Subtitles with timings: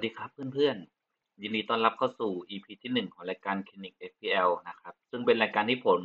[0.00, 6.00] สดีครับเพื่อนๆ ยินดีต้อนรับเข้าสู่ EP ที่หนึ่งของรายการ Clinic FPL นะครับ ซึ่งเป็นรายการที่ผม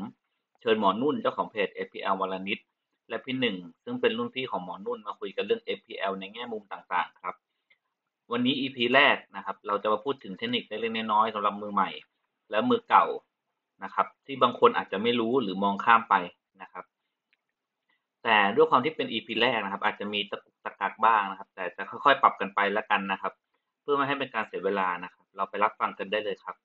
[0.62, 2.60] เชิญหมอนุ่นเจ้าของเพจ FPL วันลนิด
[3.10, 7.36] และพี่หนึ่งซึ่งเป็นรุ่นพี่ของหมอนุ่นมาคุยกันเรื่อง FPL ในแง่มุมต่างๆ ครับ
[8.32, 11.90] วันนี้ EP แรกนะครับ เราจะมาพูดถึงเทคนิคเล็กๆน้อยๆสำหรับมือใหม่
[12.52, 13.06] และมือเก่า
[13.84, 16.16] นะครับ ที่บางคนอาจจะไม่รู้หรือมองข้ามไป
[16.62, 16.86] นะครับ
[18.24, 23.34] แต่ด้วยความที่เป็น EP แรกนะครับ อาจจะมีตะกุกตะกักบ้างนะครับ แต่จะค่อยๆ ปรับกันไปแล้วกันนะครับ
[23.86, 26.56] เพื่อไม่ให้เป็นการเสียเวลานะครับ เราไปรับฟังกันได้เลยครับ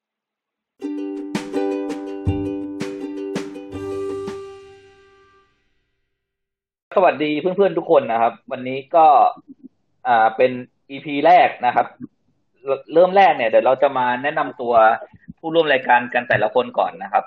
[6.96, 9.06] สวัสดีเพื่อนๆทุกคนนะครับ วันนี้ก็
[10.06, 10.50] อ่าเป็น
[10.90, 11.86] EP แรกนะครับ
[12.92, 14.74] เริ่มแรกเนี่ยเดี๋ยวเราจะมาแนะนำตัว
[15.38, 17.24] ผู้ร่วมรายการกันแต่ละคนก่อนนะครับ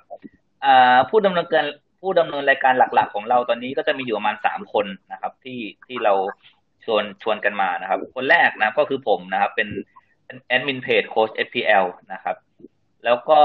[0.65, 1.65] อ่าผู้ดำเนินการ
[2.01, 6.13] ผู้ดำเนินรายการหลัก ๆ ของเราตอนนี้ก็จะมีอยู่ประมาณสามคนนะครับ ที่ที่เรา
[6.85, 9.69] ชวนชวนกันมานะครับ คนแรกนะก็คือผมนะครับ เป็น
[10.47, 12.35] แอดมินเพจโค้ช FPL นะครับ
[13.05, 13.39] แล้วก็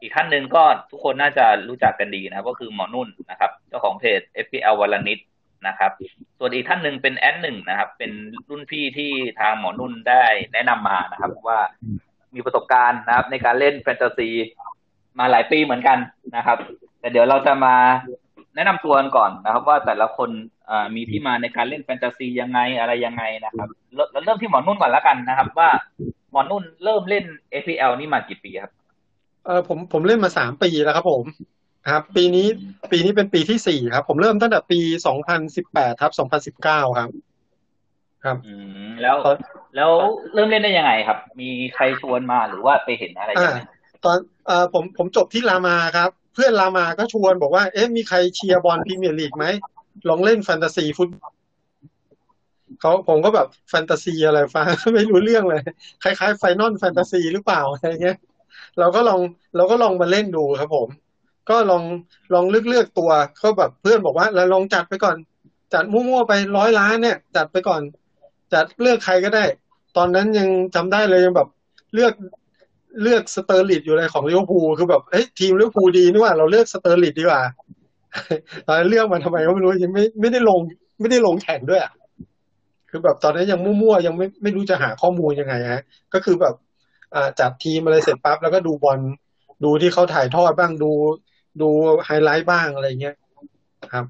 [0.00, 5.18] อีกท่านหนึ่งก็ทุกคนน่าจะรู้จักกันดีนะครับ ก็คือหมอนุ่นนะครับ เจ้าของเพจ FPL วันละนิด
[5.66, 5.92] นะครับ
[6.38, 8.12] ส่วนอีกท่านหนึ่งเป็นแอดหนึ่งนะครับ เป็น
[8.50, 11.60] รุ่นพี่ที่ทางหมอนุ่นได้แนะนำมานะครับ ว่า
[12.34, 14.30] มีประสบการณ์นะครับ ในการเล่นแฟนตาซี
[15.18, 15.98] มาหลายปีเหมือนกัน
[16.36, 16.58] นะครับ
[17.00, 17.74] แต่เดี๋ยวเราจะมา
[18.54, 20.30] แนะนำตัวกันก่อนนะครับ ว่าแต่ละคน
[20.94, 23.68] มีที่มาในการเล่นแฟนตาซียังไงอะไรยังไงนะครับ
[24.12, 25.68] เราเริ่มที่หมอนุ่นก่อนแล้วกันนะครับ ว่า
[26.30, 28.72] หมอนุ่นเริ่มเล่น APL นี่มากี่ปีครับ
[29.46, 31.24] เออผมผมเล่นมาสามปีแล้วครับผม
[31.90, 32.46] ครับ ปีนี้
[32.92, 37.08] ปีนี้เป็นปีที่สี่ครับ ผมเริ่มตั้งแต่ปีสองพันสิบแปดครับสองพันสิบเก้าครับ
[38.24, 38.54] ครับอื
[38.86, 39.16] มแล้ว
[39.76, 39.90] แล้ว
[40.34, 43.60] เริ่มเล่นได้ยังไงครับ มีใครชวนมาหรือว่าไปเห็นอะไรยังไง
[44.04, 49.44] ตอนเอ่อผมผมจบที่รามาครับ เพื่อนรามาก็ชวนบอกว่าเอ๊ะมีใครเชียร์บอลพรีเมียร์ลีกไหม
[50.08, 51.08] ลองเล่นแฟนตาซีฟุต
[52.80, 55.62] เขาผมก็แบบแฟนตาซีอะไรฟังไม่รู้เรื่องเลย
[56.02, 58.18] คล้ายๆ Final Fantasy หรือเปล่าอะไรเงี้ย
[58.78, 59.20] เราก็ลอง
[59.56, 60.88] เราก็ลองมาเล่นดูครับผม
[61.50, 61.82] ก็ลอง
[62.34, 65.16] ลองเลือกเลือกตัวเขาแบบเพื่อนบอกว่าเราลองจัดไปก่อน
[65.74, 67.82] จัดมั่วๆไปร้อยล้านเนี่ย จัดไปก่อน
[68.52, 69.44] จัดเลือกใครก็ได้
[69.96, 71.48] ตอนนั้นยังจำได้เลยยังแบบ
[71.94, 72.12] เลือก
[73.02, 77.42] เลือกสเตอร์ริดจ์อยู่เลยของลิเวอร์พูลคือแบบเฮ้ยทีมลิเวอร์พูลดีนี่ว่าเราเลือกสเตอร์ริดจ์ดีกว่า
[78.66, 80.60] ตอนเลือกมาทำไมก็ไม่รู้ยังไม่ไม่ได้ลง
[81.00, 81.92] ไม่ได้ลงแข่งด้วยอะ
[82.90, 85.82] คือแบบตอนนั้นยังมั่วๆยังไม่ไม่รู้จะหาข้อมูลยังไงฮะ
[86.14, 86.54] ก็คือแบบ
[87.14, 88.98] อ่าจัดทีมอะไรเสร็จปั๊บแล้วก็ดูบอล
[89.64, 90.90] ดูที่เขาถ่ายทอดบ้างดู
[91.60, 91.68] ดู
[92.04, 93.16] ไฮไลท์บ้างอะไรเงี้ย
[93.92, 94.06] ครับ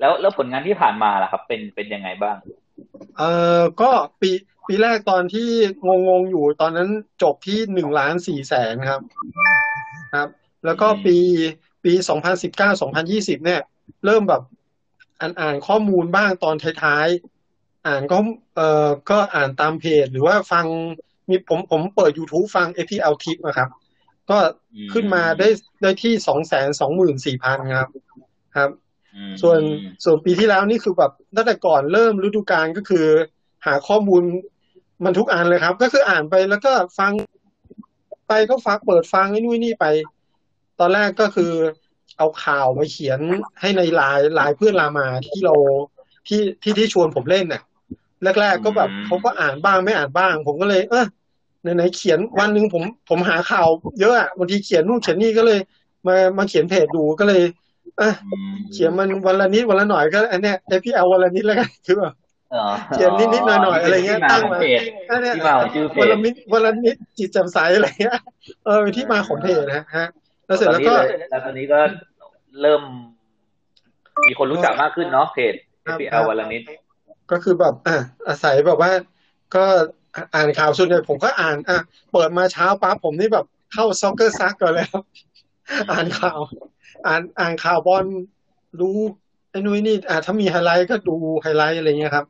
[0.00, 2.36] แล้วแล้วผลงานที่ผ่านมาล่ะครับ เป็นเป็นยังไงบ้าง
[3.18, 3.90] เอ่อก็
[4.20, 4.30] ปี
[4.66, 5.48] ปีแรกตอนที่
[5.86, 6.88] งงงอยู่ตอนนั้น
[7.22, 9.00] จบที่หนึ่งล้านสี่แสนครับ
[10.14, 10.28] ครับ
[10.64, 11.16] แล้วก็ปี
[11.84, 13.60] ปีสองพันสิบเก้าสองพันยี่สิบเนี่ย
[14.04, 14.42] เริ่มแบบ
[15.20, 18.18] อ่านอ่านข้อมูลบ้างตอนท้ายๆ อ่านก็
[18.56, 20.66] เอ่อก็อ่านตามเพจ หรือว่าฟัง
[21.28, 23.68] มีผมผมเปิด YouTube ฟัง FPL Tip นะครับ
[24.30, 24.38] ก็
[24.92, 25.48] ขึ้นมาได้
[25.82, 27.88] ได้ที่สองแสนสองหมื่นสี่พันครับ
[28.56, 28.70] ครับ
[29.42, 29.60] ส่วน
[30.04, 33.06] ส่วนปีที่แล้วนี่คือแบบตั้งแต่ก่อนเริ่มฤดูกาลก็คือ
[33.66, 34.22] หาข้อมูล
[35.04, 37.12] มันทุกอันเลยครับ ก็คืออ่านไปแล้วก็ฟัง
[38.28, 39.86] ไปก็ฟังเปิดฟังไอ้นู่นนี่ไป
[40.78, 41.52] ตอนแรกก็คือ
[42.18, 43.20] เอาข่าวมาเขียน
[43.60, 45.54] ให้ในไลน์ไลน์เพื่อนรามาที่เรา
[46.28, 47.62] ที่ที่ที่ชวนผมเล่นเนี่ย
[48.40, 51.06] แรก ๆ ก็แบบเขาก็อ่านบ้างไม่อ่านบ้าง ผมก็เลย เออ
[51.62, 53.68] ไหนๆเขียนวันหนึ่งผมผมหาข่าว
[54.00, 55.58] เยอะอะบางทีเขียนนู่นเขียนนี่ก็เลย
[56.06, 57.42] มามาเขียนเพจดูก็เลย
[58.00, 58.10] อะ
[58.72, 62.12] เขียนมันวันละนิดวันละหน่อยก็อันเนี้ยไอพี่เอาวันละนิดแล้วกันคือแบบ
[62.94, 64.58] เขียนนิดนิดหน่อยหน่อยอะไรเงี้ยตั้งมา
[65.10, 65.34] อันเนี้ย
[66.00, 68.18] วันละนิดวันละนิดจิตจำใสอะไรเงี้ย
[68.66, 70.08] เออที่มาของเพจนะฮะ
[70.46, 70.94] แล้วเสร็จแล้วก็
[71.30, 71.80] แล้วตอนนี้ก็
[72.62, 72.82] เริ่ม
[74.28, 75.54] มีคนรู้จักมากขึ้นเนาะเพจ
[75.94, 76.62] FPL วันละนิด
[77.30, 77.96] ก็คือแบบอะ
[78.28, 78.92] อาศัยแบบว่า
[79.54, 79.64] ก็
[80.34, 81.78] อ่านข่าวส่วนใหญ่ผมก็อ่าน อะ
[82.12, 84.96] เปิดมาเช้าปั๊บผมนี่แบบเข้า SoccerSuck ก่อนแล้ว
[85.90, 86.38] อ่านข่าว
[87.06, 88.04] อ่านอ่านข่าวบอล
[88.80, 88.96] รู้
[89.50, 92.26] ไอ้นู่นนี่อ่าถ้ามีไฮไลท์ก็ดูไฮไลท์อะไรเงี้ยครับ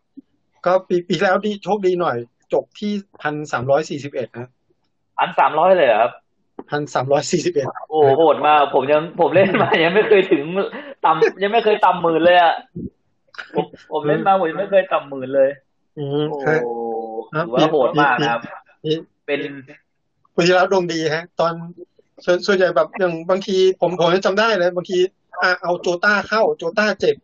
[0.67, 2.17] ก็ปีปีแล้วดีโชคดีหน่อย
[2.53, 2.93] จบที่
[3.23, 4.49] พันสามร้อยสี่สิบเอ็ดนะ
[5.19, 6.13] พันสามร้อยเลยครับ
[6.71, 10.43] พันสามร้อยสี่สิบเอ็ดโอ้โหดมาก ผมยังผมเล่นมายังไม่เคยถึง
[11.05, 12.55] ต่ำยังไม่เคยต่ำหมื่นเลยอะ
[13.55, 15.51] ผมผมเล่นมาผมยังไม่เคยต่ำหมื่นเลย
[15.99, 16.39] อืมโอ้
[17.35, 18.43] ถือว่าโหดมากนะครับ
[19.27, 19.41] เป็น
[20.35, 21.53] คุณจิราดวงดีฮะ ตอน
[22.25, 24.99] ส่วนส่วนใหญ่แบบอย่างบางทีผมผมจำได้เลยบางที
[25.43, 27.17] อะเอาโจต้าเข้าโจต้าเจ็บ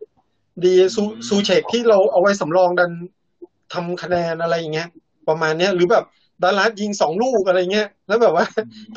[0.63, 2.91] ดีซูซูเชกที่เราเอาไว้สำรองดัน
[3.73, 4.87] ทำคะแนนอะไรอย่างเงี้ย
[5.27, 6.05] ประมาณเนี้ยหรือแบบ
[6.43, 8.45] ดารัสยิงสองลูกอะไรเงี้ยแล้วแบบว่า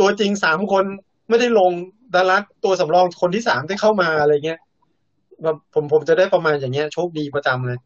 [0.00, 0.84] ตัวจริงสามคน
[1.28, 1.72] ไม่ได้ลง
[2.14, 4.60] ดารัสตัวสำรองคนที่สามที่เข้ามาอะไรเงี้ย
[5.42, 7.78] แบบผมผมจะได้ประมาณอย่างเงี้ยโชคดีประจำเลย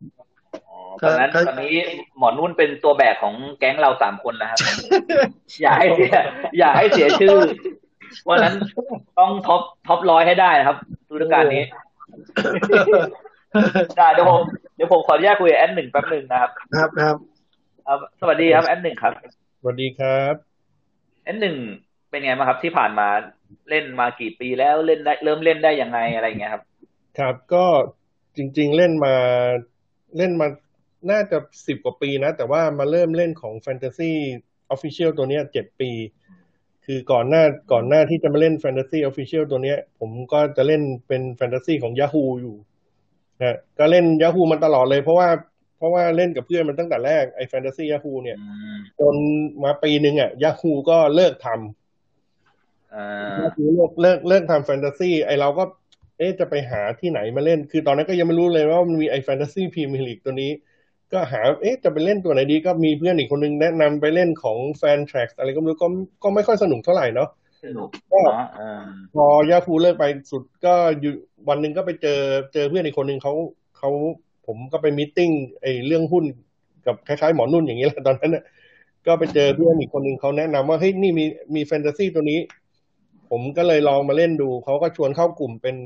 [0.68, 1.74] อ๋อตอนนั้นตอนนี้
[2.18, 4.58] หมอนุ่นเป็นตัวแบกของแก๊งเราสามคนนะครับ
[5.62, 6.12] อย่าให้เสีย
[6.58, 7.36] อย่าให้เสียชื่อ
[8.28, 8.54] วันนั้น
[9.18, 10.76] ต้องท็อปท็อปร้อยให้ได้นะครับ
[11.12, 11.64] ฤดูกาลนี้
[13.96, 14.42] ได้เดี๋ยวผม
[14.76, 19.12] เดี๋ยวผมขออนุญาตคุยกับแอดหนึ่งแป๊บหนึ่งนะครับ ครับคครับสวัสดีครับแอดหนึ่งครับ
[19.60, 20.34] สวัสดีครับ
[21.24, 21.56] แอดหนึ่ง
[22.10, 23.08] เป็นไงบ้างครับที่ผ่านมา
[23.70, 26.62] เล่นมากี่ปีแล้วเล่นได้เริ่มเล่นได้ยังไงอะไรเงี้ยครับ
[27.18, 27.64] ครับก็
[28.36, 29.14] จริง ๆเล่นมา
[30.16, 30.46] เล่นมา
[31.10, 34.12] น่าจะสิบกว่าปีนะ แต่ว่ามาเริ่มเล่นของแฟนตาซี
[34.70, 35.90] official ตัวเนี้ยเจ็ดปี
[36.84, 37.42] คือก่อนหน้า
[37.72, 42.56] ก่อนหน้าที่จะมาเล่นแฟนตาซี official ตัวเนี้ย ผมก็จะเล่นเป็นแฟนตาซีของ Yahoo อยู่
[43.40, 45.28] นะก็เล่น Yahoo มันตลอดเลย เพราะว่า
[45.78, 48.38] เพราะว่าเล่นกับเพื่อนมันตั้งแต่แรกไอ้แฟนตาซี Yahoo เนี่ย
[49.00, 49.14] จน
[49.62, 55.64] มาปีหนึ่งอะ Yahoo ก็เลิกทำ Yahoo เลิกเลิกเลิกทำแฟนตาซีไอเราก็
[56.18, 60.50] เอ๊จะไปหาที่ไหนมาเล่น คือตอนนั้นก็ยังไม่รู้เลยว่ามันมีไอแฟนตาซีพรีเมียร์ลีกตัวนี้
[61.12, 65.88] ก็หา เอ๊ะจะไปเล่นตัวไหนดี ก็มีเพื่อนอีกคนนึงแนะนำไปเล่นของ Fantrax อะไรก็ไม่รู้ก็
[66.22, 67.28] ก็ไม่ค่อยสนุกเท่าไหร่เนาะ
[68.12, 68.20] ก็
[69.14, 71.12] พอยาฮูเลิกไปสุดก็อยู่
[71.48, 72.20] วันหนึ่งก็ไปเจอ
[72.54, 73.34] เจอเพื่อนอีกคนหนึ่งเขา
[73.78, 73.90] เขา
[74.46, 75.20] ผมก็ไปมิ팅
[75.62, 76.24] ไอ้เรื่องหุ้น
[76.86, 78.44] กับคล้ายๆหมอนุ่นอย่างนี้แหละตอนนั้นน่ะ
[79.06, 81.24] ก็ไปเจอเพื่อนอีกคนหนึ่งเขาแนะนำว่าเฮ้ยนี่มี
[81.54, 82.40] มีแฟนตาซีตัวนี้
[83.30, 85.76] ผมก็เลยลองมาเล่นดูเขาก็ชวนเข้ากลุ่มเป็น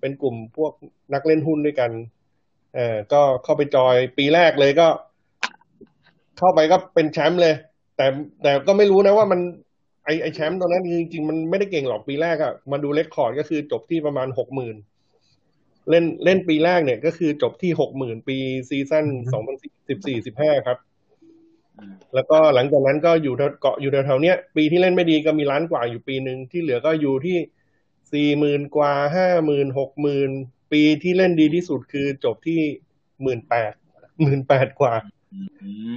[0.00, 0.72] เป็นกลุ่มพวก
[1.14, 1.90] นักเล่นหุ้นด้วยกัน
[2.74, 4.88] เออก็เข้าไปจอยปีแรกเลยก็
[6.38, 7.54] เข้าไปก็เป็นแชมป์เลย
[7.96, 8.06] แต่
[8.42, 9.40] แต่ก็ไม่รู้นะว่ามัน
[10.04, 14.76] ไอไอแชมป์ตอนนั้นจริงๆมันไม่ได้เก่งหรอกปีแรกอะมาดู record ก็คือจบที่ประมาณหกหมื่น
[15.90, 18.36] เล่นเล่นปีแรกเนี่ยก็คือจบที่หกหมื่นปี
[18.68, 19.56] season สองพัน
[19.88, 20.78] สิบสี่สิบห้าครับ
[22.14, 27.38] แล้วก็หลังจากนั้นก็อยู่เกาะอยู่แถวๆเนี้ยปีที่เล่นไม่ดีก็มีล้านกว่าอยู่ปีหนึ่งที่เหลือก็อยู่ที่
[28.12, 30.30] สี่หมื่นกว่าห้าหมื่นหกหมื่น
[30.72, 32.60] ปีที่เล่นดีที่สุดคือจบที่
[33.22, 33.72] หมื่นแปด
[34.22, 34.94] หมื่นแปดกว่า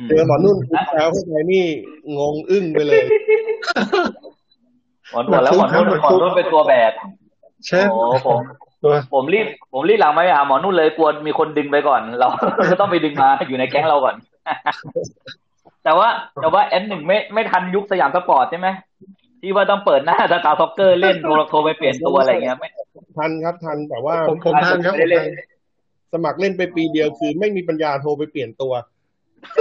[0.07, 1.65] เจอหมอนุ่นคุณเช้าเข้าไปนี่
[2.17, 3.03] งงอึ้งไปเลย
[5.11, 6.91] หมอนุ่นแล้วหมอนุ่นหมอนุ่นเป็นตัวแบก
[7.67, 8.39] ใช่โอ้ผม
[9.13, 12.27] ผมรีบผมรีบหลังมาหาหมอนุ่นเลยกลัวมีคนดึงไปก่อน เรา
[12.71, 14.15] ก็ต้องไปดึงมาอยู่ในแก๊งเราก่อน
[15.83, 16.07] แต่ว่า
[16.41, 18.67] แต่ว่าแอนหนึ่งไม่ไม่ทันยุคสยามสปอร์ตใช่ไหม
[19.41, 22.69] ที่ว่าต้องเปิดหน้าสตาร์ซ็อกเกอร์เล่นโทรโทรไปเปลี่ยนตัวอะไรเงี้ยไม่
[23.17, 24.95] ทันครับทันแต่ว่าผมผมทันครับ
[26.13, 28.73] สมัครเล่นไปปีเดียวคือไม่มีปัญญาโทรไปเปลี่ยนตัว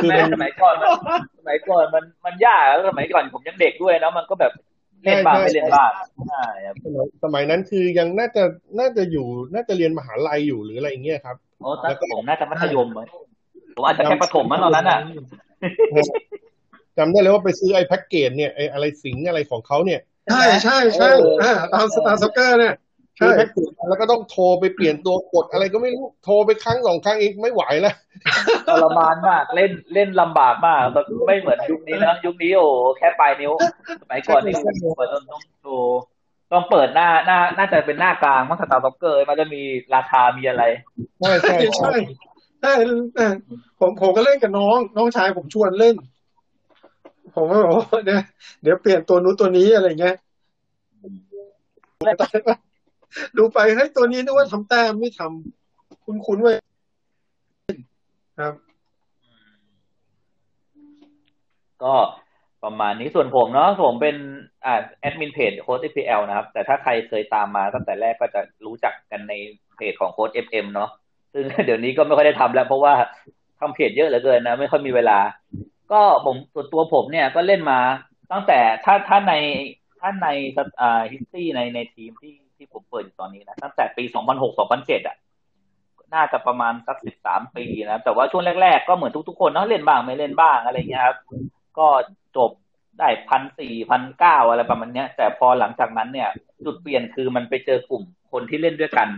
[0.03, 0.75] คือสมัยก่อน
[1.39, 4.53] สมัยก่อนมันมันยากแล้วสมัยก่อนผมยังเด็กด้วยนะมันก็แบบ
[5.05, 5.91] เล่นบ้างไม่เล่นบ้าง
[6.29, 6.75] ใช่ครับ
[7.25, 8.43] สมัยนั้นคือยังน่าจะ
[8.79, 12.89] น่าจะอยู่น่าจะเรียนมหาลัยอยู่หรืออะไรอย่างเงี้ยครับโอ้แต่ผมน่าจะมัธยม
[13.77, 14.99] ผมอาจจะแค่ประถมมั้งตอนนั้นอะ
[16.99, 20.01] จำได้เลยว่าไปซื้อไอ้แพ็กเกจเนี่ยไอ้อะไรสิงอะไรของเขาเนี่ย
[20.31, 21.11] ใช่ใช่ใช่
[21.75, 22.75] ตามสตาร์ซ็อกเกอร์เนี่ย
[23.19, 23.31] ใช่
[23.89, 27.95] แล้วก็ต้องโทรไปเปลี่ยนตัวกดอะไรก็ไม่รู้โทรไปครั้งสองครั้งอีกไม่ไหวแล้ว
[28.69, 30.81] ทรมานมากเล่นเล่นลำบากมาก
[31.27, 32.67] ไม่เหมือนยุคนี้นะยุคนี้โอ้
[32.99, 33.53] แค่ปลายนิ้ว
[34.03, 34.55] สมัยก่อนนี่
[34.97, 35.25] เปิดต้อง
[35.63, 35.73] โทร
[36.53, 39.63] ต้องเปิดหน้าหน้าน่าจะเป็นหน้ากลางมังสตาร์ซ็อกเกอร์มันจะมี
[39.95, 40.63] ราคามีอะไร
[41.21, 41.95] ใช่ใช่ใช่
[42.61, 42.73] ใช่
[43.81, 45.95] ผมผมก็เล่นกับน้องน้องชายผมชวนเล่น
[47.35, 48.21] ผมก็บอกว่าเดี๋ยว
[48.63, 50.17] เดี๋ยวเปลี่ยนตัวนู้นตัวนี้อะไรเงี้ย
[53.37, 56.53] ดูไปให้ตัวนี้นึกว่าทำแต้มไม่ทำคุ้นคุ้นไว้
[58.41, 58.55] ครับ
[61.85, 61.95] ก็
[62.65, 64.17] ประมาณนี้ส่วนผมเนาะผมเป็น
[64.65, 69.35] อ่าแอดมินเพจโค้ด FPL นะครับ แต่ถ้าใครเคยตามมาตั้งแต่แรกก็จะรู้จักกันใน
[69.77, 70.91] เพจของโค้ด FM เนาะ
[71.33, 72.95] ซึ่งเดี๋ยวนี้ก็ไม่ค่อยได้ทำแล้ว เพราะว่า
[73.61, 75.19] ทำเพจเยอะเหลือเกินนะ ไม่ค่อยมีเวลา
[75.93, 77.81] ก็ผมส่วนตัวผมเนี่ยก็เล่นมา
[78.33, 79.35] ตั้งแต่ถ้าถ้าใน
[80.01, 80.29] ถ้าใน
[80.81, 85.17] อ่าฮิสตี้ในในทีมที่ ที่ผมเปิดอยู่ตอนนี้นะตั้งแต่ปี 2006 2007 อะ
[86.15, 86.97] น่าจะประมาณสัก
[87.27, 91.17] 13 ปีนะ แต่ว่าช่วงแรก ๆ ก็เหมือนทุก ๆ คนเนาะเล่นบ้างไม่เล่นบ้างอะไรเงี้ยครับ
[91.79, 91.87] ก็
[92.37, 92.51] จบ
[92.99, 96.29] ได้พันสี่พันเก้าอะไรประมาณเนี้ย แต่พอหลังจากนั้นเนี่ย
[96.65, 99.09] จุดเปลี่ยนคือมันไปเจอกลุ่มคนที่เล่นด้วยกัน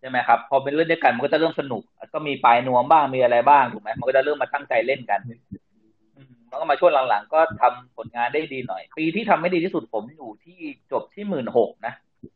[0.00, 1.82] ใช่ไหมครับ พอเป็นเล่นด้วยกันมันก็จะเริ่มสนุก
[2.14, 5.20] ก็มีปลายนวมบ้างมีอะไรบ้างถูกไหมมันก็จะเริ่มมาตั้งใจเล่นกัน
[6.50, 10.58] มันก็มาช่วงหลังๆ ก็ทำผลงานได้ดีหน่อย ปีที่ทำไม่ดีที่สุดผมอยู่ที่
[10.92, 11.94] จบที่หมื่นหกนะ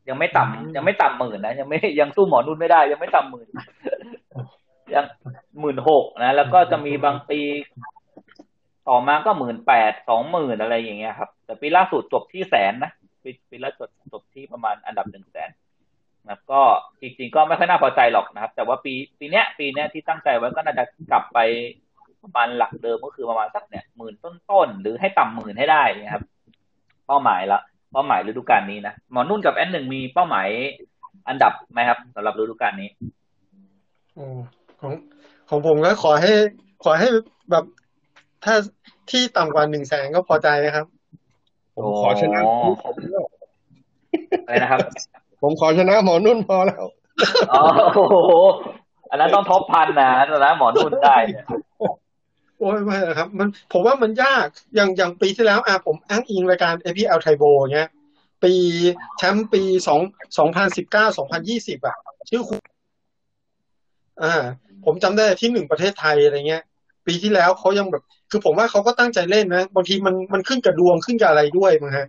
[0.08, 3.48] ยังไม่ต่ำยังไม่ต่ำหมื่นนะยังไม่ยังสู้หมอนุ่นไม่ได้ ยังไม่ต่ำหมื่น
[4.94, 5.04] ยัง
[5.60, 7.40] หมื่นหกนะแล้วก็จะมีบางปี
[8.88, 12.90] ต่อมาก็หมื่นแปดสองหมื่นอะไรอย่างเงี้ยครับ แต่ปีล่าสุดจบที่แสนนะ
[13.22, 15.50] ปีปีล่าสุดจบที่ประมาณอันดับหนึ่งแสน
[16.26, 16.62] นะก็
[17.00, 21.38] จริงๆก็ไม่ค่อยน่าพอใจหรอกนะครับ แต่ว่าปีปีเนี้ย ปีเนี้ยที่ตั้งใจไว้ก็น่าจะกลับไป
[22.22, 26.24] ประมาณหลักเดิมก็คือประมาณสักเนี่ยหมื่นต้นๆหรือให้ต่ำหมื่นให้ได้นะครับ
[27.06, 27.60] เป้าหมายละ
[27.96, 30.48] เป้าหมายฤดูกาลนี้นะหมอนุ่นกับแอนหนึ่งมีเป้าหมาย
[31.28, 32.88] อันดับไหมครับสำหรับฤดูกาลนี้
[34.18, 34.20] อ
[34.80, 34.92] ของ
[35.48, 36.32] ของผมก็ขอให้
[36.84, 37.08] ขอให้
[37.50, 37.64] แบบ
[38.44, 38.54] ถ้า
[39.10, 40.86] ที่ต่ำกว่าหนึ่งแสนก็พอใจนะครับ
[41.76, 42.40] ผมขอชนะ
[44.46, 44.80] อะไรนะครับ
[45.42, 46.84] ผมขอชนะหมอนุ่นพอแล้ว
[47.52, 47.62] อ๋อ
[47.94, 48.32] โอ้โห
[49.10, 51.44] อันนั้นต้องท็อปพันนะตอนนั้นหมอนุ่นได้เนี่ย
[52.58, 57.44] โอ้ยไม่หรอกครับ มันผมว่ามันยากอย่างอย่างปีที่แล้วอะผมอ้างอิงรายการ APL ไทโบ
[57.74, 57.90] เงี้ย
[58.44, 58.54] ปี
[59.18, 60.00] แชมป์ปีสอง
[60.38, 61.96] สองพันสิบเก้าสองพันยี่สิบอะ
[62.30, 62.60] ชื่อคุณ
[64.22, 64.34] อ่า
[64.84, 66.62] ผมจำได้ที่หนึ่งประเทศไทยอะไรเงี้ย
[67.06, 72.06] ปีที่แล้วเขายังแบบ คือผมว่าเขาก็ตั้งใจเล่นนะบางทีมันมันขึ้นกับดวงขึ้นกับอะไรด้วยมั้งฮะ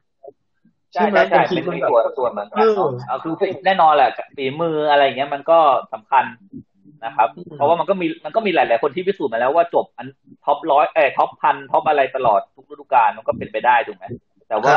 [0.94, 3.34] ใช่ใช่ใช่เป็นมีส่วนส่วนเหมือนกันเนาะเอาคือ
[3.66, 5.60] แน่นอนแหละฝีมืออะไรเงี้ยมันก็
[5.94, 6.24] สำคัญ
[7.06, 10.08] นะครับ เพราะว่ามันก็มีมันก็มีหลาย ๆ คนที่พิสูจน์มาแล้วว่าจบอัน
[10.46, 14.06] top ร้อยเออ top พัน top อะไรตลอดทุกฤดูกาลมันก็เป็นไปได้ถูกไหม
[14.50, 14.74] แต่ว่า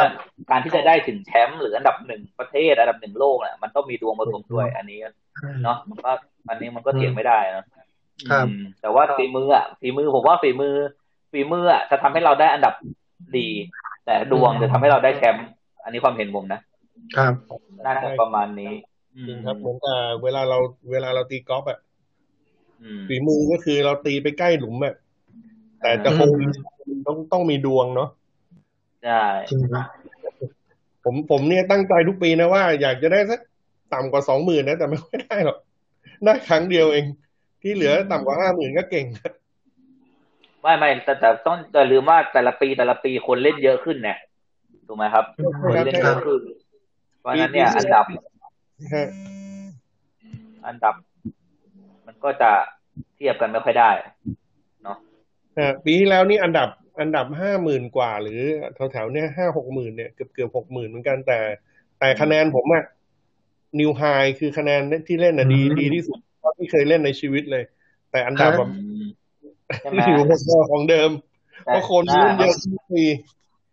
[0.50, 4.98] การที่จะได้ถึงแชมป์หรืออันดับหนึ่งประเทศอันดับหนึ่งโลกเนี่ยมันต้องมีดวงผสมด้วย อันนี้
[5.64, 6.10] เนาะมันก็
[6.48, 7.64] อันนี้มันก็เถียงไม่ได้นะ
[8.30, 8.46] ครับ
[8.80, 10.74] แต่ว่าฝีมืออะฝีมือผมว่าฝีมือ
[11.32, 12.74] ฝีมืออะจะทำให้เราได้อันดับ
[13.36, 13.48] ดี
[14.04, 15.46] แต่ดวงจะทำให้เราได้แชมป์
[15.84, 16.60] อันนี้ความเห็นผมนะ
[17.16, 17.32] ครับ
[17.86, 18.72] น่าจะประมาณนี้
[19.26, 20.58] จริงครับเหมือนกับเวลาเรา
[20.90, 21.89] เวลาเราตีกอล์ฟอะอืม
[23.08, 24.94] ฝีมือก็คือเราตีไปใกล้หลุมอะ
[25.80, 26.30] แต่จะคง
[27.06, 28.10] ต้องต้องมีดวงเนาะ
[29.04, 29.86] ใช่จริงครับ
[31.04, 33.40] ผมผมเนี่ยตั้งใจทุกปีนะว่า อยากจะได้สัก
[33.94, 35.58] ต่ำกว่าสองหมื่นนะ แต่ไม่ค่อยได้หรอก
[36.24, 37.06] ได้ครั้งเดียวเอง
[37.62, 39.06] ที่เหลือต่ำกว่าห้าหมื่นก็เก่ง
[40.62, 44.18] ไม่ไม่แต่แต่ต้องอย่าลืมว่าแต่ละปีแต่ละปีคนเล่นเยอะขึ้นเนี่ย
[44.86, 45.24] ถูกไหมครับ
[45.62, 46.40] คนเล่นเยอะขึ้น
[47.20, 48.06] เพราะฉะนั้นเนี่ย อันดับ
[48.94, 49.08] ฮะ
[50.66, 51.09] อันดับมัน
[52.24, 52.50] ก็จะ
[53.16, 53.90] เทียบกันไม่ค่อยได้
[55.58, 56.68] ฮะปีที่แล้วนี่อันดับ
[57.00, 58.40] อันดับห้าหมื่นกว่า หรือ
[58.92, 61.38] แถวๆเนี้ยห้าหกหมื่นเนี่ยเกือบเกือบหกหมื่นเหมือนกันแต่
[62.00, 62.84] แต่คะแนนผมอะ
[63.80, 64.02] new high
[64.38, 67.64] คือคะแนนที่เล่นน่ะดีดีที่สุดเท่าที่เคยเล่นในชีวิตเลย
[68.10, 68.70] แต่อันดับแบบ
[69.82, 71.10] ใช่ไหมอยู่พอๆของเดิม
[71.64, 73.04] เพราะคนเล่นเยอะทุกปี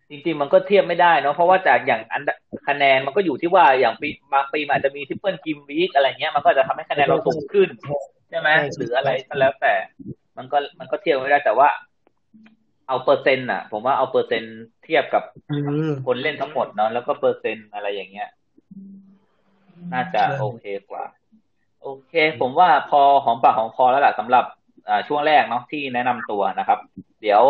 [0.10, 2.38] จริงๆมันก็เทียบไม่ได้เนาะเพราะว่าจากอย่างอันดับ
[2.68, 7.70] คะแนนมันก็อยู่ที่ว่าอย่างปีบางปีมันอาจจะมี triple game week อะไรเงี้ยมันก็จะทำให้คะแนนเราสูงขึ้น
[8.30, 9.74] ใช่ไหมหรืออะไรก็แล้วแต่
[10.38, 11.70] มันก็มันก็เทียบไม่ได้แต่ว่า
[12.88, 15.58] เอาเปอร์เซ็นต์อะ ผมว่าเอาเปอร์เซ็นต์เทียบกับอื
[15.88, 18.30] มคนเล่นทั้งหมดเนาะแล้วก็เปอร์เซ็นต์อะไรอย่างเงี้ย
[19.94, 21.04] น่าจะใช่โอเคกว่า
[21.84, 24.46] โอเค ผมว่าพอหอมปากหอมคอแล้วล่ะสำหรับ
[24.90, 26.80] อ่าช่วงแรกเนาะที่แนะนำตัวนะครับ
[27.22, 27.44] เดี๋ยว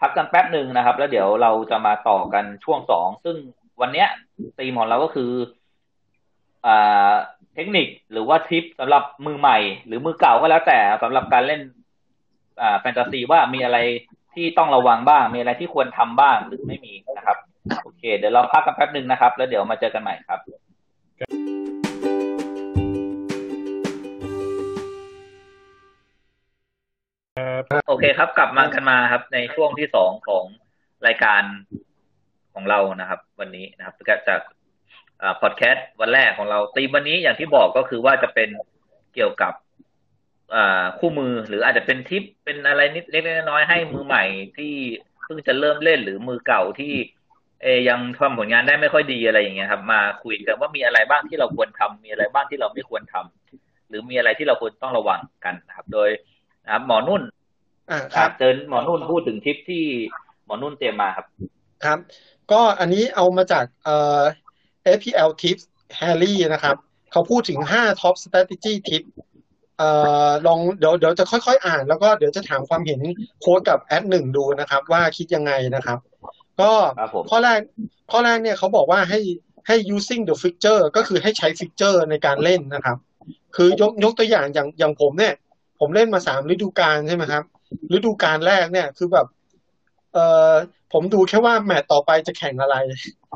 [0.00, 3.36] พักกันแป๊บหนึ่งนะครับ แล้วเดี๋ยวเราจะมาต่อกันช่วงสองซึ่ง
[3.80, 4.08] วันเนี้ย
[4.58, 5.32] ธีมของเราก็คือ
[6.66, 7.12] อ่า
[7.54, 11.60] เทคนิคหรือว่าทิปสำหรับมือใหม่ หรือมือเก่าก็แล้วแต่สำหรับการเล่น
[12.62, 13.78] อ่าแฟนตาซีว่ามีอะไร
[14.34, 17.38] ที่ต้องระวังบ้าง มีอะไรที่ควรทำบ้างหรือไม่มีนะครับ
[17.82, 20.40] โอเค เดี๋ยวเราพักกันแป๊บหนึ่งนะครับ แล้วเดี๋ยวมาเจอกันใหม่ครับ
[27.88, 30.44] โอเคครับ กลับมากันมาครับ ในช่วงที่สองของ
[31.06, 31.42] รายการ
[32.54, 33.94] ของเรานะครับ วันนี้นะครับ
[34.28, 34.40] จาก
[35.40, 38.48] พอดแคสต์วันแรกของเราตีมวันนี้อย่างที่บอกก็คือว่าจะเป็น
[39.14, 39.52] เกี่ยวกับ
[40.54, 44.24] อ่าคู่มือหรืออาจจะเป็นทิปเป็นอะไรนิดเล็กๆน้อยๆให้มือใหม่
[44.56, 44.72] ที่
[45.24, 46.92] เพิ่งจะเริ่มเล่นหรือมือเก่าที่
[47.62, 56.08] เออยังทำผลงานได้ไม่ค่อยดีอะไรอย่างเงี้ยครับ มาคุยกันว่ามีอะไรบ้างที่เราควรทำมีอะไรบ้างที่เราไม่ควรทำหรือมีอะไรที่เราควรต้องระวังกันนะครับ โดย
[56.64, 57.22] นะครับหมอนุ่น
[57.90, 59.84] อ่าคครัรับบเชิญหมอนุ่นพูดถึงทิปที่
[60.44, 61.26] หมอนุ่นเตรียมมาครับ
[61.84, 61.98] ครับ
[62.52, 64.22] ก็อันนี้เอามาจากเอ่อ
[64.86, 65.64] APL Tips
[66.00, 66.76] Harry นะครับ
[67.12, 69.02] เขาพูดถึง 5 Top Strategy Tip
[69.78, 69.90] เอ่
[70.28, 73.00] อลองเดี๋ยวเดี๋ยวจะค่อยๆ อ่าน แล้วก็เดี๋ยวจะถามความเห็น
[73.40, 75.98] โค้ดกับแอดหนึ่งดูนะครับ ว่าคิดยังไงนะครับ
[76.60, 77.60] ก็ครับผมข้อแรก
[78.10, 79.20] ข้อแรกเนี่ยเขาบอกว่าให้
[79.66, 82.96] ให้ using the fixture ก็คือให้ใช้ fixture ในการเล่นนะครับ
[83.56, 85.34] คือยกยกตัวอย่างอย่างอย่างผมเนี่ย
[85.80, 87.44] ผมเล่นมาสามฤดูกาลใช่ไหมครับ
[87.92, 89.26] ฤดูกาลแรกเนี่ยคือแบบ
[90.14, 90.52] เอ่อ
[90.92, 92.76] ผมดูแค่ว่าแมตช์ต่อไปจะแข่งอะไร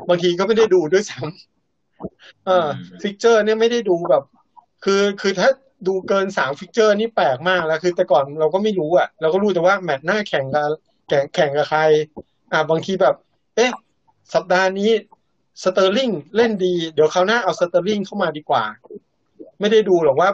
[0.09, 2.67] บางทีก็ไม่ได้ดูด้วยซ้ำเออ
[3.01, 4.23] fixture เนี่ยไม่ได้ดูแบบ
[4.83, 5.49] คือคือถ้า
[5.87, 10.67] ดูเกินสาม fixture นี่แปลกมากแล้วคือแต่ก่อนเราก็ไม่รู้อะ เราก็รู้แต่ว่าแมตช์หน้าแข่งกับ
[11.07, 11.81] แข่งแข่งกับใคร
[12.51, 13.15] อ่าบางทีแบบ
[13.55, 13.71] เอ๊ะ
[14.33, 14.89] สัปดาห์นี้
[15.63, 18.63] สเตอร์ลิงเล่นดี เดี๋ยวคราวหน้าเอาสเตอร์ลิงเข้ามาดีกว่า
[19.59, 20.29] ไม่ได้ดูหรอกว่า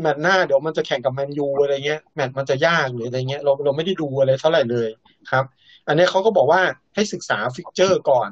[0.00, 4.88] แมตช์หน้าเดี๋ยวมันจะแข่งกับแมนยูอะไรเงี้ยแมตช์มันจะยากหรืออะไรเงี้ยเราเราไม่ได้ดูอะไรเท่าไหร่เลย
[5.30, 5.44] ครับ
[5.88, 6.62] อันนี้เขาก็บอกว่า
[6.94, 8.30] ให้ศึกษา fixture ก่อน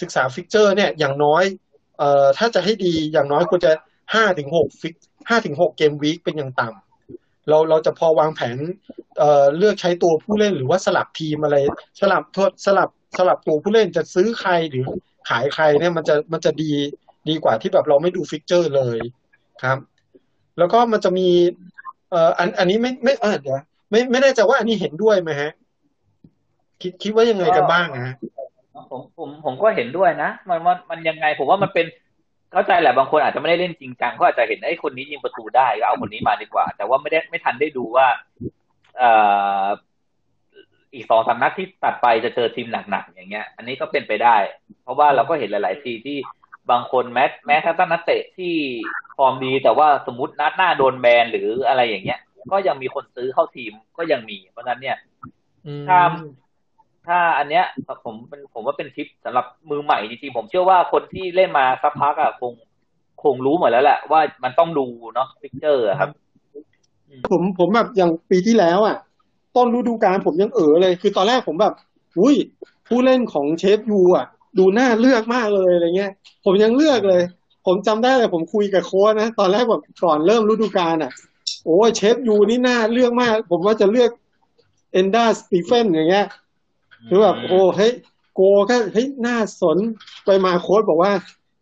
[0.00, 1.44] ศึกษา fixture เนี่ยอย่างน้อย
[1.98, 3.72] เอ่อถ้าจะให้ดีอย่างน้อยควรจะ
[4.14, 4.94] ห้าถึงหก fix
[5.28, 8.58] ห้าถึงหก game week เป็นอย่างต่ำเราเราจะพอวางแผน
[9.18, 11.56] เอ่อเลือกใช้ตัวผู้เล่นหรือว่าสลับทีมอะไร
[12.00, 14.86] สลับทษสลับสลับตัวผู้เล่นจะซื้อใครหรือ
[15.28, 16.72] ขายใครเนี่ยมันจะมันจะดี
[17.28, 18.98] ดีกว่าที่แบบเราไม่ดู fixture เลย
[19.62, 19.78] ครับ
[20.58, 21.28] แล้วก็มันจะมี
[22.10, 25.50] เอ่ออันอันนี้ไม่ไม่เออเดี๋ยวไม่ไม่แน่ใจว่าอันนี้เห็นด้วยไหมฮะ
[26.82, 28.14] คิดคิดว่ายังไงกันบ้างฮะ
[28.90, 31.86] ผมผมผมก็เห็นด้วยนะ มันมันมันยังไงผมว่ามันเป็น
[32.52, 38.06] เข้าใจแหละบางคนอาจจะไม่ได้เล่นจริงจังเขาอาจจะเห็นไอ้คนนี้ยิงประตูได้ก็เอาคนนี้มาดีกว่า แต่ว่าไม่ได้ไม่ทันได้ดูว่า
[38.98, 39.10] เอ่
[39.64, 39.66] อ
[40.94, 44.36] อีกสองสามนัดที่ตัดไปจะเจอทีมหนักๆอย่างเงี้ย อันนี้ก็เป็นไปได้
[44.82, 46.18] เพราะว่าเราก็เห็นหลาย ๆ ทีที่
[46.70, 48.54] บางคนแม้แม้ทั้งนักเตะที่
[49.16, 52.20] ฟอร์มดี แต่ว่าสมมตินัดหน้าโดนแบนหรืออะไรอย่างเงี้ย
[52.52, 54.96] ก็ยังมีคนซื้อเข้าทีมก็ยังมี เพราะฉะนั้นเนี่ย
[55.88, 55.98] ถ้า
[57.06, 57.64] ถ้าอันเนี้ย
[58.04, 62.52] ผมเป็นผมว่าเป็นทิปสำหรับมือใหม่จริงๆผมเชื่อว่าคนที่เล่นมาสักพักอะคง
[63.22, 66.10] คงรู้หมดแล้วแหละว่ามันต้องดูเนาะ fixture ครับ
[67.30, 68.96] ผมผมแบบอย่างปีที่แล้วอะ
[69.56, 71.74] ต้นฤดูกาลผมยังเออเลย คือตอนแรกผมแบบ
[72.18, 72.36] อุ้ย
[72.88, 74.26] ผู้เล่นของเชฟยูอะ
[74.58, 76.12] ดูน่าเลือกมากเลยอะไรเงี้ย
[76.44, 77.22] ผมยังเลือกเลย
[77.66, 81.12] ผมจำได้เลยผมคุยกับโค้ชนะ ตอนแรกแบบก่อนเริ่มฤดูกาลอะ
[81.64, 84.10] โอ้ยเชฟยูนี่น่าเลือกมาก ผมว่าจะเลือก
[84.92, 86.26] เอนด้าสตีเวนส์อย่างเงี้ย
[87.08, 87.92] คือแบบโอ้เฮ้ย
[88.34, 88.40] โค้ช
[88.70, 89.78] ก็เฮ้ยน่าสน
[90.24, 91.12] ไปมาโค้ชบอกว่า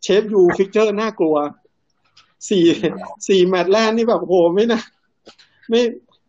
[0.03, 1.37] เชฟยู fixture น่ากลัว
[2.49, 2.65] สี่
[3.29, 4.81] สี่แมตช์แรกนี่แบบโอ้ไม่น่า
[5.71, 5.81] ไม่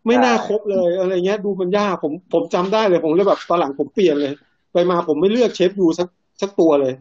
[0.05, 4.33] ไม่น่าคบเลยอะไรเงี้ย ดูมันยากผมผมจำได้เลยผมเลยแบบตอนหลังผมเปลี่ยนเลย
[4.73, 6.07] ไปมาผมไม่เลือกเชฟยูสัก
[6.41, 6.93] สักตัวเลย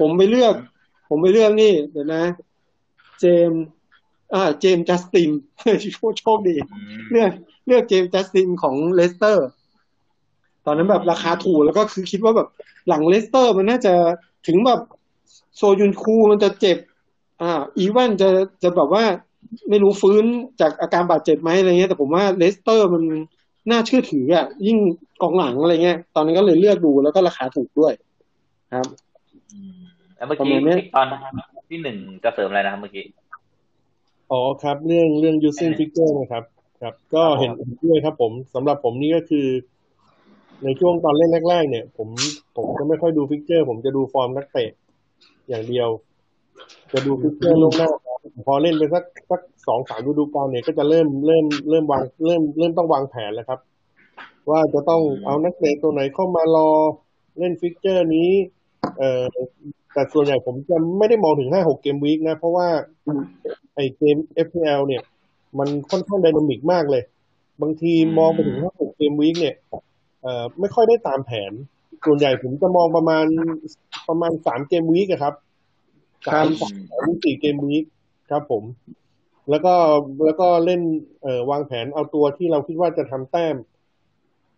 [0.00, 0.54] ผมไปเลือก
[1.08, 2.22] ผมไปเลือกนี่เดี๋ยวนะ
[3.20, 3.62] เจมส์
[4.34, 5.30] อ่าเจมส์จัสติน
[6.18, 6.54] โชคดี
[7.10, 7.30] เลือก
[7.66, 9.48] เลือกเจมส์จัสตินของเลสเตอร์
[10.66, 12.48] ตอนนั้นแบบราคาถูกแล้วก็คือคิดว่าแบบ
[12.88, 13.94] หลังเลสเตอร์มันน่าจะ
[14.46, 14.80] ถึงแบบ
[15.56, 16.78] โซยุนชูมันจะเจ็บ
[17.40, 18.28] อ่า อีแวนส์จะ
[18.62, 19.04] จะแบบว่า
[19.68, 20.24] ไม่รู้ฟื้น
[20.60, 23.02] จากอาการบาดเจ็บไหมอะไรเงี้ย แต่ผมว่าเลสเตอร์มัน
[23.70, 24.78] น่าเชื่อถืออะยิ่ง
[25.22, 27.92] กองหลังอะไรเงี้ย ตอนนั้นก็เลยเลือกดูแล้วก็ราคาถูกด้วย
[28.74, 28.88] ครับ
[30.16, 30.52] แล้วเมื่อกี้
[30.96, 31.06] ตอน
[31.70, 33.04] ที่หนึ่งจะเสริมอะไรนะครับเมื่อกี้
[34.30, 36.44] อ๋อครับ เรื่องเรื่อง using fixture นะครับ
[36.82, 37.50] ครับ ก็เห็น
[37.84, 39.46] ด้วยครับผมสำหรับผมนี่ก็คือ
[40.64, 42.08] ในช่วงตอนเล่นแรก ๆ เนี่ย ผม
[42.56, 44.70] ผมจะไม่ค่อยดู fixture ผมจะดูฟอร์มนักเตะ
[45.48, 45.88] อย่างเดียว
[46.92, 47.88] จะดู fixture ล่วงหน้า
[48.46, 53.60] พอเล่นไปสักสักสองสามฤดูกาลเนี่ยก็จะเริ่มเริ่มเริ่มวางเริ่มเริ่มต้องวางแผนแล้วครับ
[54.50, 56.68] ว่าจะต้องเอานักเตะตัวไหนเข้ามารอ
[57.38, 58.30] เล่น fixture นี้
[58.98, 59.24] เอ่อ
[59.92, 62.68] แต่ส่วนใหญ่ผมจะไม่ได้มองถึงห้าหก gameweek นะ เพราะว่า
[63.74, 64.16] ไอเกม
[64.46, 65.02] FPL เนี่ย
[65.58, 67.02] มันค่อนข้างไดนามิกมากเลย
[67.62, 69.54] บางทีมองไปถึงห้าหกเกมวีคเนี่ย
[70.60, 71.52] ไม่ค่อยได้ตามแผน
[72.04, 73.26] ส่วนใหญ่ผมจะมองประมาณ
[74.08, 75.34] ประมาณสามเกมวีคครับ
[76.26, 76.46] สาม
[76.90, 77.84] สามสี่เกมวีค
[78.30, 78.64] ครับผม
[79.50, 79.74] แล้วก็
[80.24, 80.80] แล้วก็เล่น
[81.22, 83.56] เอ่อวางแผนเอาตัวที่เราคิดว่าจะทำแต้ม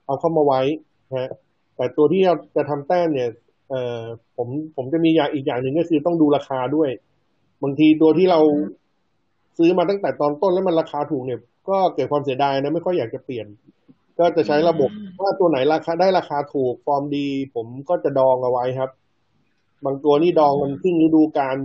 [0.07, 0.61] เอาเข้ามาไว้
[1.18, 1.31] ฮะ
[1.76, 3.28] แต่ตัวที่เราจะทำแต้มเนี่ย
[3.70, 4.02] เอ่อ
[4.37, 6.90] ผมผมจะมีอย่างอีกอย่างหนึ่งก็คือต้องดูราคาด้วย
[7.62, 8.40] บางทีตัวที่เรา
[9.59, 13.46] ซื้อมาตั้งแต่ตอนต้นแล้วมันราคาถูกเนี่ย ก็เกิดความเสียดายนะไม่ค่อยอยากจะเปลี่ยน
[14.18, 14.90] ก็จะใช้ระบบ
[15.22, 18.90] ว่าตัวไหนราคาได้ราคาถูกฟอร์มดี ผมก็จะดองเอาไว้ครับ
[19.85, 21.57] บางตัวนี่ดองมันครึ่งฤดูกาล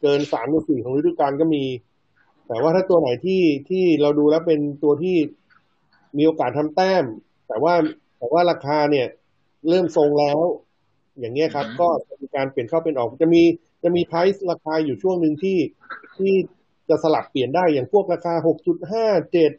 [0.00, 1.64] เกินสามหรือสี่ของฤดูกาลก็มี
[2.46, 5.16] แต่ว่าถ้าตัวไหนที่ที่เราดูแล้วเป็นตัวที่
[6.16, 7.04] มีโอกาสทำแต้ม
[7.48, 7.74] แต่ว่า
[8.18, 9.06] แต่ว่าราคาเนี่ย
[9.68, 10.38] เริ่มทรงแล้ว
[11.18, 13.42] อย่างเงี้ยครับ ก็จะมีการเปลี่ยนเข้าเป็นออก จะมี
[13.82, 15.58] จะมี price ราคาอยู่ช่วงหนึ่งที่
[16.18, 16.32] ที่
[16.88, 19.52] จะสลับเปลี่ยนได้อย่างพวกราคาหกจุดห้าเจ็ด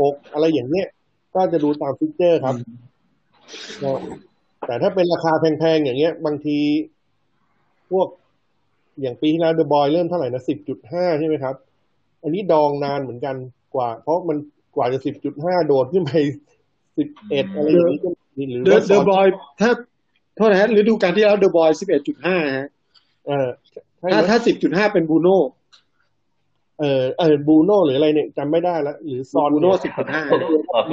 [0.00, 0.86] หกอะไรอย่างเงี้ย
[1.34, 2.54] ก็จะดูตาม fixture ครับ
[4.66, 6.58] แต่ถ้าเป็นราคาแพงๆ อย่างเงี้ย บางที
[7.90, 8.08] พวก
[9.00, 11.54] อย่างปีที่แล้วเดอบรอยน์เริ่มเท่าไหร่นะสิบจุดห้าใช่ไหมครับ
[12.22, 13.36] อันนี้ดองนานเหมือนกัน
[13.74, 14.36] กว่า เพราะมัน
[14.76, 16.12] กว่าจะสิบจุดห้าโดดขึ้นไป
[16.96, 19.26] สิบเอ็ดอะไรอย่างนี้หรือเดอะเดอะบอย
[19.60, 19.70] ถ้า
[20.36, 22.68] โทษนะฮะฤดูกาลที่แล้วเดอะบอยสิบเอ็ดจุดห้าฮะ
[23.26, 23.48] เออ
[24.12, 25.40] ถ้าถ้าสิบจุดห้าเป็นบูโน่
[26.80, 30.22] เออเออบูโน่หรืออะไรเนี่ยจำไม่ได้ละหรือซอนบูโน่สิบจุดห้า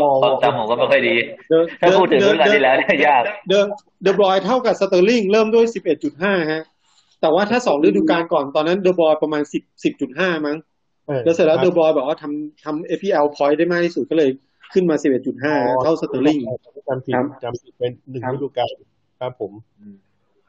[0.02, 1.15] มองจำผมก็ไม่ค่อยดี
[1.50, 3.65] เดอะถ้าพูดถึงฤดูกาลที่แล้วเนี่ยยาก เดอะ
[4.04, 6.63] เดอะบอยเท่ากับสเตอร์ลิงเริ่มด้วยสิบเอ็ดจุดห้าฮะ
[7.21, 10.58] แต่ว่าถ้าสองฤดูกาลก่อนตอนนั้นเดอะบอยประมาณสิบสิบจุดห้ามั้ง
[11.26, 14.30] แล้วเสร็จแล้วเดอบรอยน์บอกว่าทำทำ FPL point ได้มากที่สุดก็เลย
[14.73, 16.39] ขึ้นมาสิบเอ็ดจุดห้าเท่าสเตอร์ลิง
[16.88, 18.73] จำผิดจำผิดเป็นหนึ่งฤดูกาล
[19.19, 19.52] ครับผม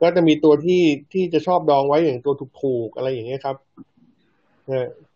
[0.01, 3.57] ก็จะมีตัวที่ที่จะชอบดองไว้อย่างตัวถูกๆอะไรอย่างเงี้ยครับ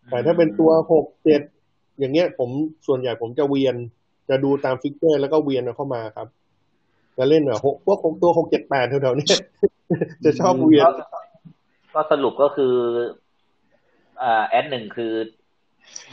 [0.09, 1.41] แต่ถ้าเป็นตัวหกเจ็ด
[1.99, 2.51] อย่างเงี้ย ผม
[2.87, 3.77] ส่วนใหญ่ผมจะเวียน
[4.29, 6.27] จะดูตาม fixture แล้วก็เวียนเข้ามาครับ
[7.19, 9.29] จะเล่นแบบหกพวกหกตัวหกเจ็ดแปดแถวๆนี้
[10.25, 10.85] จะชอบเวียน
[11.95, 12.75] ก็สรุปก็คือ
[14.23, 15.13] อ่าแอดหนึ่งคือ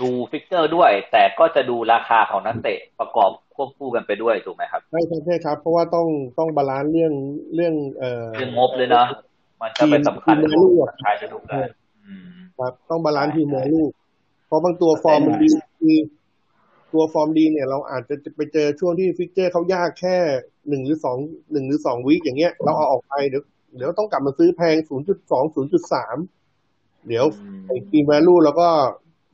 [0.01, 6.07] ดู fixture ด้วย แต่ก็จะดูราคาของนักเตะประกอบควบคู่กันไปด้วยถูกไหมครับใช่ใช่ใช่ครับ เพราะว่าต้อง
[6.39, 7.13] ต้อง balance เรื่อง
[7.55, 9.05] เรื่องเอ่อเรื่องงบเลยเนาะ
[9.61, 11.67] มันจะเป็นสำคัญทีม team value ท้ายฤดูกาล
[12.59, 13.91] ครับต้อง balance team value
[14.47, 15.97] เพราะบางตัวฟอร์มมันดีคือ
[16.93, 20.17] ตัวฟอร์มดีเนี่ยเราอาจจะไปเจอช่วงที่ fixture เขายากแค่
[20.69, 21.17] หนึ่งหรือสอง
[21.51, 23.43] หนึ่งหรือสองวิอย่างเงี้ย เราเอาออกไปเดี๋ยว
[23.75, 26.17] เดี๋ยวต้องกลับมาซื้อแพงศูนย์จุดสองศูนย์จุดสาม
[27.07, 27.25] เดี๋ยว
[27.67, 28.69] ไอ้ team value เราก็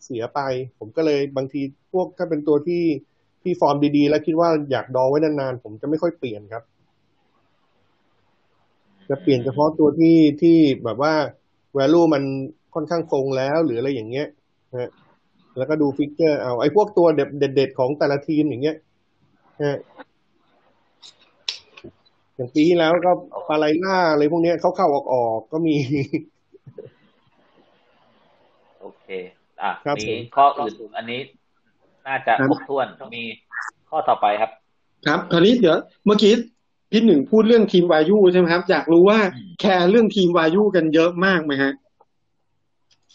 [0.04, 0.40] เสียไป
[0.80, 1.62] ผมก็เลยบางที
[1.94, 2.84] พวกถ้าเป็นตัวที่
[3.44, 6.64] ที่ฟอร์มดีๆ แล้วคิดว่าอยากดองไว้นานๆ ผมจะไม่ค่อยเปลี่ยนครับ
[9.10, 11.14] จะเปลี่ยนเฉพาะตัวที่ที่แบบว่า
[11.78, 12.24] value มัน
[12.74, 14.28] ค่อนข้างคงแล้วหรืออะไรอย่างเงี้ย
[14.74, 14.92] นะ
[15.58, 17.08] แล้วก็ดู fixture เอาไอ้พวกตัว
[17.56, 18.76] เด็ดๆของแต่ละทีมอย่างเงี้ย
[19.62, 19.80] นะ
[22.36, 23.12] อย่างปีที่แล้วก็
[23.48, 25.76] ปาไลล่าอะไรพวกเนี้ยเขาเข้าออกออกก็มี
[28.82, 29.06] โอเค
[29.62, 31.20] อะครับมีผมข้ออื่นอันนี้
[32.08, 33.24] น่าจะครบถ้วนมี
[33.90, 34.52] ข้อต่อไปครับ
[35.08, 36.34] ครับคราวนี้เดี๋ยวเมื่อกี้
[36.96, 41.72] พี่หนึ่งพูดเรื่องทีมวายุใช่ไหมครับ อยากรู้ว่าอืมแคร์เรื่องทีมวายุกันเยอะมากไหมฮะ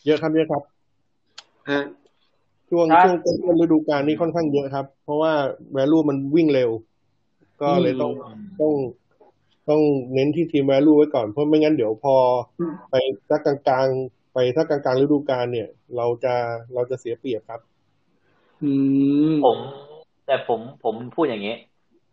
[0.07, 0.63] เยอะครับเยอะครับ
[1.71, 1.83] ฮะ
[2.71, 5.33] ช่วงครับช่วงต้นฤดูกาลนี้ค่อนข้างเยอะครับ เพราะว่า
[5.77, 6.71] value มันวิ่งเร็ว
[7.63, 8.13] ก็เลยต้อง
[8.61, 8.73] ต้อง
[9.69, 9.81] ต้อง
[10.15, 12.17] เน้นที่ทีม value ไว้ก่อนเพราะไม่งั้นเดี๋ยวพอ
[12.91, 12.95] ไป
[13.29, 16.35] ถ้ากลางๆ ไปถ้ากลางๆฤดูกาลเนี่ย เราจะ
[16.75, 17.61] เราจะเสียเปรียบครับ
[18.63, 18.73] อื
[19.31, 19.59] มผม
[20.27, 21.55] แต่ผมผมพูดอย่างนี้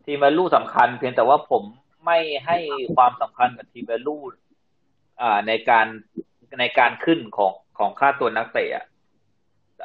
[0.08, 1.63] ทีม value สำคัญ เพียงแต่ว่าผม
[2.06, 2.58] ไม่ให้
[2.96, 4.24] ความสำคัญกับทีม value
[5.22, 5.86] อ่าในการ
[6.60, 8.86] ในการขึ้นของของค่าตัวนักเตะอะ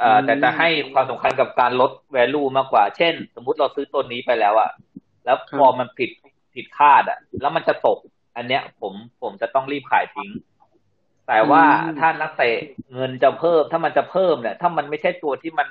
[0.00, 4.70] อ่าแต่จะให้ความสำคัญกับการลด value มากกว่า เช่น สมมุติเราซื้อตัวนี้ไปแล้วอะ
[5.24, 6.10] แล้วพอมันผิด
[6.54, 7.98] ผิดคาดอะแล้วมันจะตก
[8.36, 10.30] อันเนี้ย ผมผมจะต้องรีบขายทิ้ง
[11.28, 11.64] แต่ว่า
[11.98, 12.56] ถ้านักเตะ
[12.92, 15.68] เงินจะเพิ่ม ถ้ามันจะเพิ่มเนี่ย ถ้ามันไม่ใช่ตัวที่มัน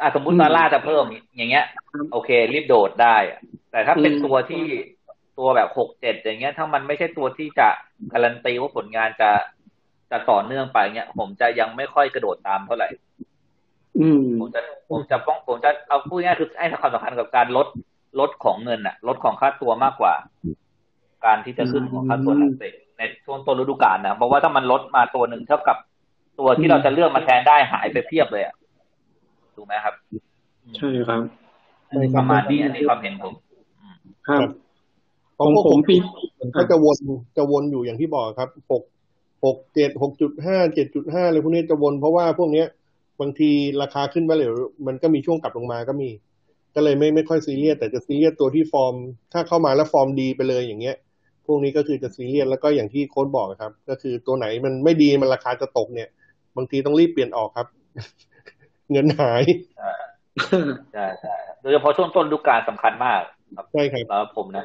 [0.00, 1.04] อะสมมุติซาร่าจะเพิ่ม
[1.36, 1.64] อย่างเงี้ย
[2.12, 3.40] โอเค รีบโดดได้อะ
[3.72, 4.64] แต่ถ้าเป็นตัวที่
[5.38, 7.68] ตัวแบบหกเจ็ดอย่างเงี้ย ถ้ามันไม่ใช่ตัวที่จะ
[8.12, 9.30] การันตีว่าผลงานจะ
[10.10, 12.88] จะต่อเนื่องไปเงี้ย ผมจะยังไม่ค่อยกระโดดตามเท่าไหร่
[14.00, 17.66] อืมผมจะผมจะป้องผมจะเอาพูดง่ายๆคือให้ความสำคัญกับการลด
[18.20, 20.14] ลดของเงินอะลดของค่าตัวมากกว่า
[21.24, 25.76] การที่จะขึ้นของค่าตัวนักเตะในช่วงต้นฤดูกาลนะเพราะว่าถ้ามันลดมาตัวหนึ่งเท่ากับ
[26.38, 28.54] ตัวที่เราจะเลือกมาแทนได้หายไปเพียบเลยอะ
[29.54, 29.94] ถูกไหมครับ
[30.76, 31.20] ใช่ครับ
[31.88, 33.32] ใช่ครับประมาณนี้อันนี้ความเห็นผม
[34.28, 34.40] ครับ
[35.34, 35.96] เพราะของพวกผมปี
[36.56, 36.96] ก็จะวน
[37.36, 38.82] จะวนอยู่อย่างที่บอกครับหก
[39.44, 42.66] หกเจ็ดหกจุดห้าเจ็ดจุดห้าอะไรพวกนี้จะวนเพราะว่าพวกเนี้ย
[43.20, 43.50] บางที
[43.82, 44.52] ราคาขึ้นมาเร็ว
[44.86, 46.10] มันก็มีช่วงกลับลงมาก็มี
[46.74, 48.94] ก็เลยไม่ไม่ค่อยซีเรียสแต่จะซีเรียสตัวที่ฟอร์ม
[49.32, 50.96] ถ้าเข้ามาแล้วฟอร์มดีไปเลยอย่างเงี้ย
[51.46, 56.08] พวกนี้ก็คือจะซีเรียสแล้วก็อย่างที่โค้ชบอกครับ ก็คือตัวไหนมันไม่ดีมันราคาจะตกเนี่ย
[56.56, 57.66] บางทีต้องรีบเปลี่ยนออกครับ
[58.92, 59.42] เงินหาย
[60.92, 63.20] ใช่ใช่โดยเฉพาะช่วงต้นฤดูกาลสำคัญมาก
[63.56, 64.64] ครับใช่ครับสำหรับผมนะ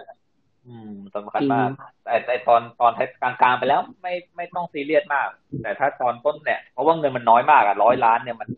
[0.67, 1.69] อืมสำคัญมาก
[2.03, 5.29] แต่แต่ตอนตอนกลางๆไปแล้วไม่ไม่ต้องซีเรียสมาก
[5.63, 8.49] แต่ถ้าตอนต้นเนี่ยเพราะว่าเงินมันน้อยมากอะร้อยล้านเนี่ยมัน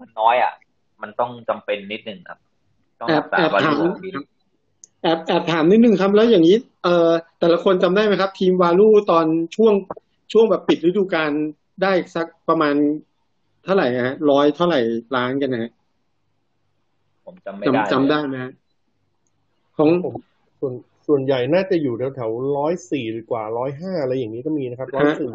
[0.00, 0.52] มันน้อยอะ
[1.02, 2.38] มันต้องจำเป็นนิดนึงครับ
[3.00, 4.10] ต้องแอรับกษาแอบวัถามลูดี
[5.02, 9.74] แอบแอบถามนิดนึงครับ แล้วอย่างนี้ เอ่อแต่ละคนจำได้ไหมครับ ทีมวาลูตอนช่วง
[10.32, 11.30] ช่วงแบบปิดฤดูกาล
[11.82, 12.74] ได้สักประมาณ
[13.66, 14.78] เท่าไหร่ฮะร้อยเท่าไหร่
[15.16, 15.70] ล้านกันนะฮะ
[17.24, 18.52] ผมจำไม่ได้จำจำได้ไหมฮะ
[19.76, 20.14] ของผม
[20.60, 20.74] ส่วน
[21.08, 25.30] ส่วนใหญ่น่าจะอยู่แถวแถวร้อยสี่กว่าร้อยห้าอะไรอย่างนี้ก็มีนะครับร้อยสี่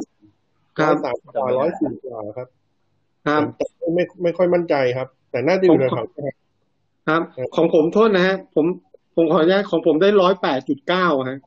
[0.77, 2.47] คร้รัอบยสามกว่าร้อยสี่กว่าครับ
[3.25, 3.65] ครับแต่
[3.95, 6.31] ไม่ไม่ค่อยมั่นใจครับ แต่น่าจะอยู่แถวๆนี้
[7.07, 8.65] ครับครับ ของผมโทษนะฮะผม
[9.15, 11.39] ผมขออนุญาตของผมได้ร้อยแปดจุดเก้าฮะ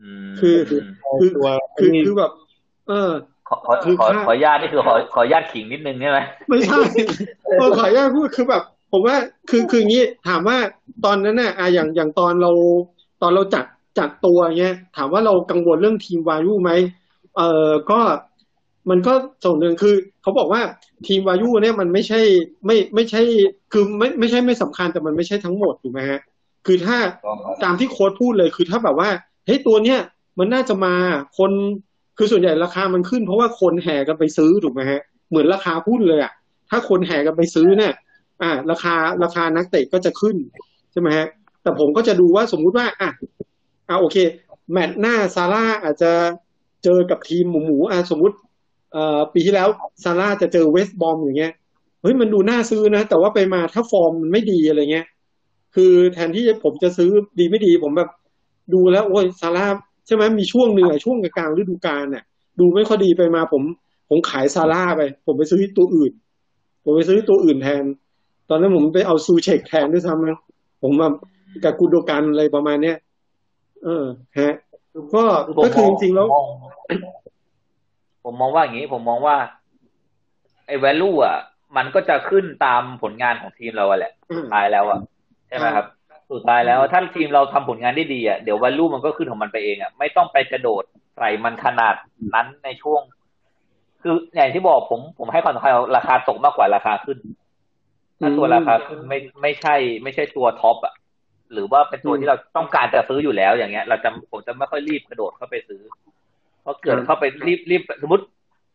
[0.00, 2.30] อืมคือมคือตัวคือนี้คือแบบ
[2.88, 3.10] เออ
[3.50, 6.80] ขอขอคือขอค่าขออนุญาตนี่คือขอขออนุญาตขิงนิดนึงใช่ไหมไม่ใช่
[7.58, 9.16] เออขออนุญาตพูดคือแบบ ผมว่า
[9.50, 10.56] คือคืออย่างนี้ถามว่า
[11.04, 12.50] ตอนนั้นน่ะอะอย่างอย่างตอนเรา
[13.22, 13.64] ตอนเราจัด
[13.98, 16.70] จัดตัวเงี้ย ถามว่าเรากังวลเรื่องทีมวายุไหม
[17.36, 18.00] เออก็
[18.90, 19.12] มันก็
[19.44, 20.62] ส่วนหนึ่งคือเขาบอกว่า
[21.06, 22.20] ทีมวายุเนี่ยมันไม่ใช่
[22.66, 23.22] ไม่ไม่ใช่
[23.72, 26.20] คือไม่ไม่ใช่ไม่สำคัญแต่มันไม่ใช่ทั้งหมดถูกไหมฮะ
[26.66, 26.96] คือถ้า
[27.64, 29.08] ตามที่โค้ดพูดเลยคือถ้าแบบว่า
[29.46, 29.98] เฮ้ยตัวเนี้ย
[30.38, 30.94] มันน่าจะมา
[31.38, 31.50] คน
[32.22, 36.32] คือส่วนใหญ่ราคามันขึ้น เพราะว่าคนแห่กันไปซื้อถูกไหมฮะเหมือนราคาหุ้นเลยอะ
[36.70, 37.92] ถ้าคนแห่กันไปซื้อเนี่ย
[38.42, 40.36] อ่า ราคาราคานักเตะก็จะขึ้น
[40.92, 41.26] ใช่ไหมฮะ
[41.62, 43.10] แต่ผมก็จะดูว่าสมมุติว่าอะ
[43.88, 44.16] อ่าโอเค
[44.72, 46.12] แมตช์หน้าซาร่าอาจจะ
[46.84, 48.36] เจอกับทีมหมูหมูอะสมมุติ
[48.92, 49.68] เอ่อปีที่แล้ว
[50.04, 51.52] ซาร่าจะเจอเวสต์บอมอย่างเงี้ย
[52.02, 55.06] เฮ้ยมันดูน่าซื้อนะ แต่ว่าไปมาถ้าฟอร์มมันไม่ดีอะไรเงี้ย
[55.74, 58.10] คือแทนที่ผมจะซื้อดีไม่ดีผมแบบ
[58.72, 59.66] ดูแล้วโอ้ยซาร่า
[60.06, 62.24] ใช่ไหมมีช่วงหนึ่งอะช่วงกลางๆฤดูกาลน่ะ
[62.58, 63.62] ดูไม่ค่อยดีไปมาผม
[64.08, 66.12] ผมขายซาร่าไป ผมไปซื้อตัวอื่น
[66.84, 67.84] ผมไปซื้อตัวอื่นแทน
[68.48, 70.38] ตอนนั้นผมไปเอาซูเชกแทนด้วยซ้ำนะ
[70.82, 71.14] ผมแบบ
[71.64, 72.96] กับกูโดกันอะไรประมาณเนี้ย
[73.84, 74.04] เออ
[74.38, 74.54] ฮะ
[75.14, 75.22] ก็
[75.64, 76.46] ก็คือจริงๆแล้วผมมอง
[78.24, 79.36] ผมมองว่าอย่างนี้ ผมมองว่า
[80.66, 81.36] ไอ้ value อะ
[81.76, 84.98] มันก็จะขึ้นตามผลงานของทีมเราอะแหละอืมสุดท้ายแล้วอะ
[85.48, 85.86] ใช่ไหมครับ
[86.32, 90.82] สุดท้ายแล้วถ้าทีมเราทำผลงานได้ดีอะเดี๋ยววัลลุ่มันก็ขึ้นของมันไปเองอะไม่ต้องไปกระโดด
[91.16, 91.94] ใส่มันขนาด
[92.34, 93.00] นั้นในช่วง
[94.02, 97.18] คืออย่างที่บอกผมผมให้ความสำคัญราคาตกมากกว่าราคาขึ้น
[98.20, 100.94] ถ้าตัวราคาขึ้นไม่ไม่ใช่ ไม่ใช่ตัวท็อปอะ
[101.52, 105.82] หรือว่าเป็นตัวที่เราต้องการจะซื้ออยู่แล้วอย่างเงี้ย เราจะผมจะไม่ค่อยรีบกระโดดเข้าไปซื้อ
[106.62, 108.24] เพราะเกิดเข้าไปรีบรีบสมมติ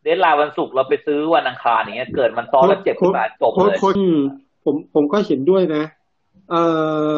[0.02, 3.78] deadline วันศุกร์เราไปซื้อวันอังคารอย่างเงี้ยเกิดมันซ้อมแล้วเจ็บขึ้นมาจบเลย
[4.64, 5.82] ผมผมก็เห็นด้วยนะ
[6.50, 6.54] เอ
[7.14, 7.16] อ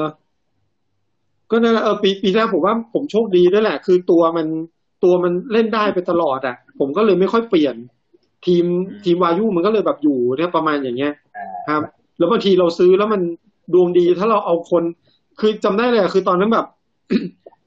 [1.50, 4.46] ก็นั่นแหละเออปีปีแรกผมว่าผมโชคดีด้วยแหละ คือตัวมัน
[5.04, 7.74] ตัวมันเล่นได้ไปตลอดอะ ผมก็เลยไม่ค่อยเปลี่ยน
[8.46, 8.64] ทีม
[9.04, 11.12] ทีมวายุมันก็เลยแบบอยู่เนี่ยประมาณอย่างเงี้ย
[11.70, 11.82] ครับ
[12.18, 13.20] แล้วบางทีเราซื้อแล้วมัน
[13.74, 14.82] ดวงดีถ้าเราเอาคน
[15.40, 16.66] คือจำได้เลยอะคือตอนนั้นแบบ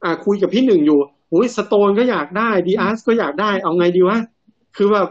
[0.03, 4.19] อ่าคุยกับพี่หนึ่งอยู่โอ้ยสโตนก็อยากได้ดีอาร์สก็อยากได้เอาไงดีวะ
[4.77, 5.07] คือแบบ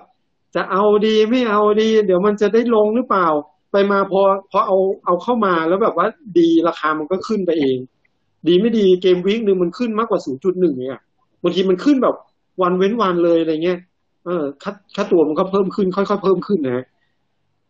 [0.55, 3.27] จะเอาดีไม่เอาดี เดี๋ยวมันจะได้ลงหรือเปล่า
[3.73, 6.07] ไปมาพอพอเอาเอาเข้ามาแล้วแบบว่า
[6.39, 7.79] ดีราคามันก็ขึ้นไปเอง
[8.49, 11.01] ดีไม่ดีเกมวิ่งหนึ่งมันขึ้นมากกว่า0.1เนี่ย
[11.43, 12.15] บางทีมันขึ้นแบบ
[12.63, 13.79] วันเว้นวันเลยอะไรเงี้ย
[14.27, 16.85] เออค่าค่าตัวมันก็เพิ่มขึ้น ค่อยๆเพิ่มขึ้นนะ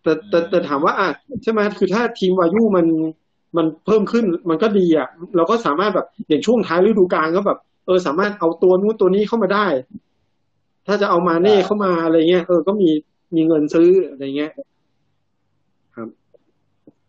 [0.02, 1.09] แต่แต่แต่ถามว่าอะ
[1.42, 2.87] ใช่ไหมคือถ้าทีมวายุมัน
[3.56, 9.66] มันเพิ่มขึ้นมันก็ดีอะเราก็สามารถแบบอย่างช่วงท้ายฤดูกาลก็แบบ เออสามารถเอาตัวนู้นตัวนี้เข้ามาได้
[10.87, 12.90] ถ้าจะเอามาเน่เข้ามาอะไรเงี้ยเออก็มี
[13.35, 14.52] มีเงินซื้ออะไรเงี้ย
[15.94, 16.09] ครับ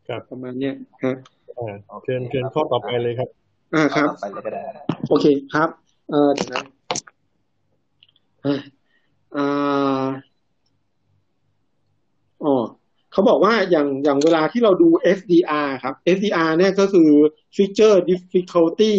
[0.08, 1.15] ครับประมาณเนี้ยครับ
[1.58, 3.30] อ่าเชิญเชิญข้อต่อไปเลยครับ
[3.74, 4.62] อ่าครับ ไปเลยก็ได้
[5.10, 5.70] โอเคครับ
[6.10, 6.64] เออเดี๋ยวนะ
[8.44, 8.60] เอ่อ
[9.36, 10.08] อ่า
[12.44, 12.54] อ๋อ
[13.12, 17.10] เขาบอกว่าอย่างอย่างเวลาที่เราดู FDR ครับ FDR เนี่ยก็คือ
[17.56, 18.94] Feature Difficulty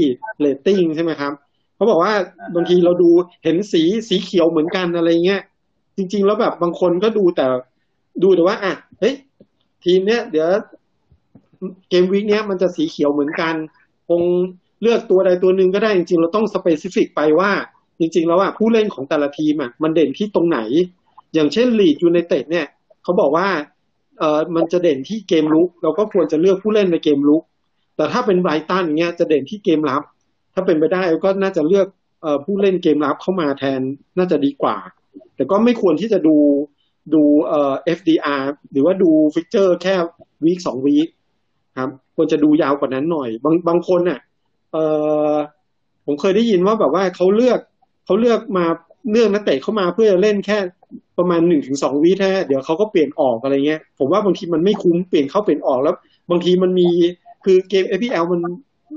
[0.45, 1.33] Rating ใช่ไหมครับ
[1.77, 2.15] เขาบอกว่า
[2.55, 3.11] บางทีเราดู
[3.45, 5.43] เห็นสีสีเขียวเหมือนกันอะไรเงี้ย
[5.97, 7.47] จริง ๆ แล้วแบบบางคนก็ดูแต่
[8.23, 9.15] ดูแต่ว่า อะเฮ้ย
[9.85, 10.49] ทีมเนี้ยเดี๋ยว
[11.89, 13.55] gameweek เนี้ยมันจะสีเขียวเหมือนกัน
[14.09, 14.23] คง
[14.83, 17.51] เลือกตัวใดตัวหนึ่งก็ได้จริงๆ เราต้อง specific ไปว่า
[17.99, 20.59] จริงๆ แล้วอะผู้เล่นของแต่ละทีมอะมันเด่นที่ตรงไหน
[21.35, 22.67] อย่างเช่นลีดส์ยูไนเต็ดเนี่ย
[23.03, 23.49] เขาบอกว่า
[24.19, 27.43] เออมันจะเด่นที่เกมรุกเราก็ควรจะเลือกผู้เล่นในเกมรุก
[27.97, 30.03] แต่ถ้าเป็นไบรตันเนี่ยจะเด่นที่เกมรับ
[30.55, 31.87] ถ้าเป็นไปได้ก็น่าจะเลือก
[32.23, 33.81] เออผู้เล่นเกมรับเข้ามาแทน
[34.19, 34.77] น่าจะดีกว่า
[35.37, 36.37] แต่ก็ไม่ควรที่จะดู
[37.15, 38.43] ดูเอ่อ FDR
[38.73, 39.95] หรือว่าดู fixture แค่
[40.45, 41.09] week สอง week
[41.81, 44.19] ครับควรจะดูยาวกว่านั้นหน่อย บางบางคนเนี่ย
[44.73, 44.77] เอ
[45.33, 45.35] อ
[46.07, 47.61] ผมเคยได้ยินว่าแบบว่าเขาเลือก
[48.05, 48.65] เขาเลือกมา
[49.11, 50.59] เลือกนักเตะเข้ามาเพื่อจะเล่นแค่
[51.19, 55.95] ประมาณหนึ่งถึงสอง week แค่เดี๋ยวเขาก็เปลี่ยนออกอะไรเงี้ย ผมว่าบางทีมันไม่คุ้มเปลี่ยนเข้าเปลี่ยนออกแล้ว
[56.31, 56.89] บางทีมันมี
[57.45, 58.41] คือเกม FPL มัน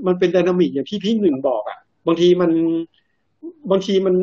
[0.07, 2.51] มันเป็น dynamic อย่างที่พี่หนึ่งบอกอะ่ะ บางทีมัน
[3.71, 4.15] บางทีมัน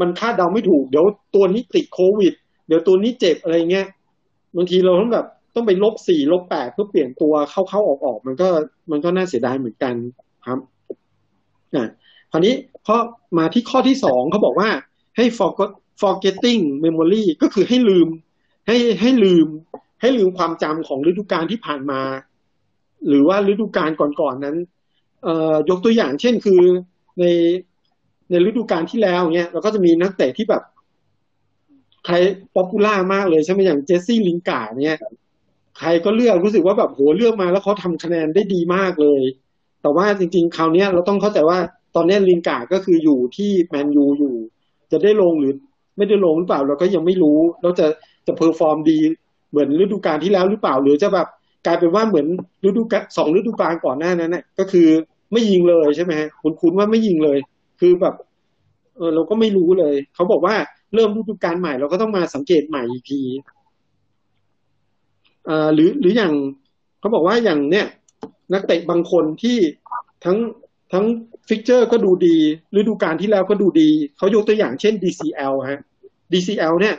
[0.00, 2.32] มันคาดเดาไม่ถูก เดี๋ยวตัวนี้ติดโควิด
[2.66, 3.86] เดี๋ยวตัวนี้เจ็บอะไรเงี้ย
[4.56, 8.48] บางทีเราต้องแบบต้องไปลบสี่ลบแปดเพื่อเปลี่ยนตัวเข้าเข้าออกออกมันก็
[8.90, 9.94] มันก็น่าเสียดายเหมือนกัน
[10.46, 10.58] ครับ
[11.78, 11.88] อะ
[12.32, 12.54] คราวนี้
[12.86, 12.96] พอ
[13.38, 14.68] มาที่ข้อที่สองเขาบอกว่า
[15.16, 15.70] ให้ forget
[16.02, 18.08] forgetting memory ก็คือให้ลืม
[18.66, 19.46] ให้ให้ลืม
[20.00, 22.02] ให้ลืมความจำของฤดูกาลที่ผ่านมา
[23.08, 24.56] หรือว่าฤดูกาลก่อนๆนั้น
[25.24, 26.62] เออยกตัวอย่างเช่นคือ
[27.20, 27.24] ใน
[28.30, 30.62] ในฤดูกาลที่แล้วเนี่ยเราก็จะมีนักเตะที่แบบ
[32.04, 32.14] ใคร
[32.54, 34.98] popular มากเลยใช่ไหมอย่างเจสซี่ลินการ์ดเนี่ย
[35.78, 39.22] ใครก็เลือกรู้สึกว่าแบบโหเลือกมาแล้วเขาทำคะแนนได้ดีมากเลย
[39.82, 41.58] แต่ว่าจริงๆ คราวนี้เราต้องเข้าใจว่า
[41.94, 44.34] ตอนนี้ลินการ์ดก็คืออยู่ที่แมนยูอยู่
[44.92, 45.52] จะได้ลงหรือ
[45.96, 47.86] ไม่ได้ลงหรือเปล่าเราก็ยังไม่รู้แล้วจะ
[48.26, 48.98] จะ perform ดี
[49.50, 51.28] เหมือนฤดูกาลที่แล้วหรือเปล่า หรือจะแบบ
[51.66, 52.26] กลายเป็นว่าเหมือน
[52.66, 54.88] ฤดูกาลสองฤดูกาลก่อนหน้านั้นน่ะก็คือ
[55.32, 57.38] ไม่ยิงเลยใช่ไหมฮะคุณคุณว่าไม่ยิงเลย
[57.80, 58.14] คือแบบ
[58.96, 60.54] เออเราก็ไม่รู้เลยเขาบอกว่า
[60.94, 63.20] เริ่มฤดูกาลใหม่เราก็ต้องมาสังเกตใหม่อีกที
[65.48, 66.32] อ่อหรือหรืออย่าง
[67.00, 67.86] เขาบอกว่าอย่างเนี้ย
[68.52, 69.58] นักเตะบางคนที่
[70.24, 70.38] ทั้ง
[70.92, 71.04] ทั้ง
[71.48, 72.36] fixture ก็ดูดี
[72.76, 75.80] ฤดูกาลที่แล้วก็ดูดี เขายกตัวอย่างเช่น DCL ฮะ
[76.32, 76.94] DCL เนี่ย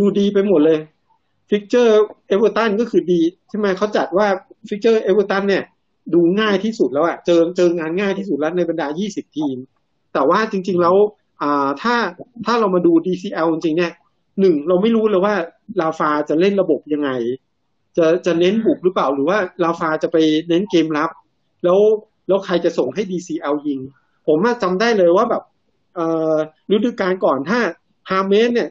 [0.00, 0.78] ดูดีไปหมดเลย
[1.50, 1.94] fixture
[2.28, 4.26] เอเวอร์ตันก็คือดีใช่ไหมเขาจัดว่า
[4.68, 5.62] fixture เอเวอร์ตันเนี่ย
[6.14, 9.56] ดูง่ายที่สุดแล้วอะเจอเจองานง่ายที่สุดแล้วในบรรดา 20 ทีม
[10.12, 10.94] แต่ว่าจริง ๆ แล้ว
[11.42, 11.94] อ่าถ้า
[12.46, 13.92] ถ้าเรามาดู DCL จริงๆเนี่ย
[14.40, 15.34] หนึ่งเราไม่รู้เลยว่า
[15.80, 17.10] ราฟาจะเล่นระบบยังไง
[17.98, 20.16] จะจะเน้นบุกหรือเปล่าหรือว่าราฟาจะไป
[20.48, 21.10] เน้นเกมรับ
[21.64, 21.78] แล้ว
[22.28, 23.80] แล้วใครจะส่งให้ DCL ยิง
[24.26, 25.42] ผมจำได้เลยว่าแบบ
[25.94, 26.00] เอ
[26.72, 27.60] ฤดูกาลก่อนถ้า
[28.10, 28.68] ฮาเมสเนี่ย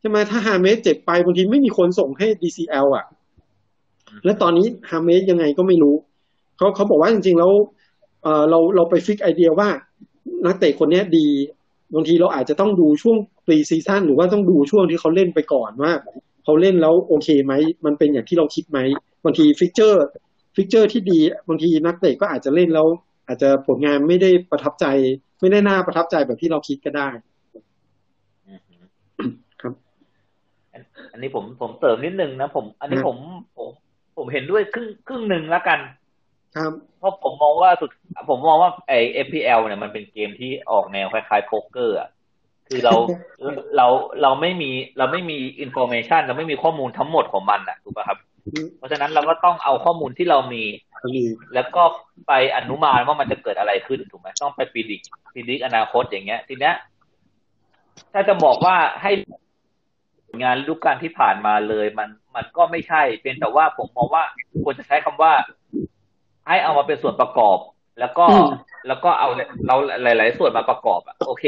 [0.00, 3.06] ใช่ไหมถ้าฮาเมสเจ็บไปบางทีไม่มีคนส่งให้ DCL อะ
[4.24, 5.96] แล้วตอนนี้ฮาเมสยังไงก็ไม่รู้
[6.56, 7.52] เขาเขาบอกว่าจริงๆแล้ว
[8.22, 9.68] เอเราเราไป fix ไอเดียว่า
[10.46, 11.26] นักเตะคนเนี้ยดี
[11.94, 15.92] บางทีเราอาจจะต้องดูช่วง pre-season หรือว่าต้องดูช่วงที่เขาเล่นไปก่อนว่า
[16.44, 17.52] เขาเล่นแล้วโอเคไหม
[17.84, 18.78] มันเป็นอย่างที่เราคิดไหม
[19.24, 22.86] บางที fixture fixture ที่ดี บางทีนักเตะก็อาจจะเล่นแล้ว
[23.26, 24.86] อาจจะผลงานไม่ได้ประทับใจ
[25.40, 27.08] ไม่ได้น่าประทับใจแบบที่เราคิดก็ได้
[28.46, 28.60] อืม
[29.60, 29.74] ครับ
[31.12, 33.16] อันนี้ผมผมเสริมนิดนึงนะผม อันนี้ผม
[33.56, 33.68] ผม
[34.16, 35.80] ผมเห็นด้วยครึ่งครึ่งหนึ่งแล้วกัน
[36.56, 37.90] ครับเพราะผมมองว่าสุด
[38.30, 42.08] ผมมองว่าไอ้ FPL เนี่ยมันเป็นเกมที่ออกแนวคล้ายๆโป๊กเกอร์อะ
[42.70, 42.94] คือเรา
[43.76, 43.86] เรา
[44.22, 48.18] เราไม่มีเราไม่มี information เราไม่มีข้อมูลทั้งหมดของมันอะถูกป่ะครับ
[48.78, 50.64] เพราะฉะนั้นเราก็ต้องเอาข้อมูลที่เรามี
[51.54, 51.82] แล้วก็
[52.28, 55.00] ไปอนุมานว่ามันจะเกิดอะไรขึ้นถูกไหมต้องไป predict
[55.34, 56.74] predict อนาคตอย่างเงี้ย ทีเนี้ย
[58.12, 59.12] ถ้าจะบอกว่าให้
[60.42, 64.24] งานฤดูกาลที่ผ่านมาเลย มันมันก็ไม่ใช่เพียงแต่ว่าผมมองว่า
[64.64, 65.32] ควรจะใช้คำว่า
[66.48, 67.58] ให้เอามาเป็นส่วนประกอบ
[68.00, 68.50] แล้วก็อืม
[68.88, 69.28] แล้วก็เอา
[69.66, 71.44] เราหลาย ๆ ส่วนมาประกอบอะโอเค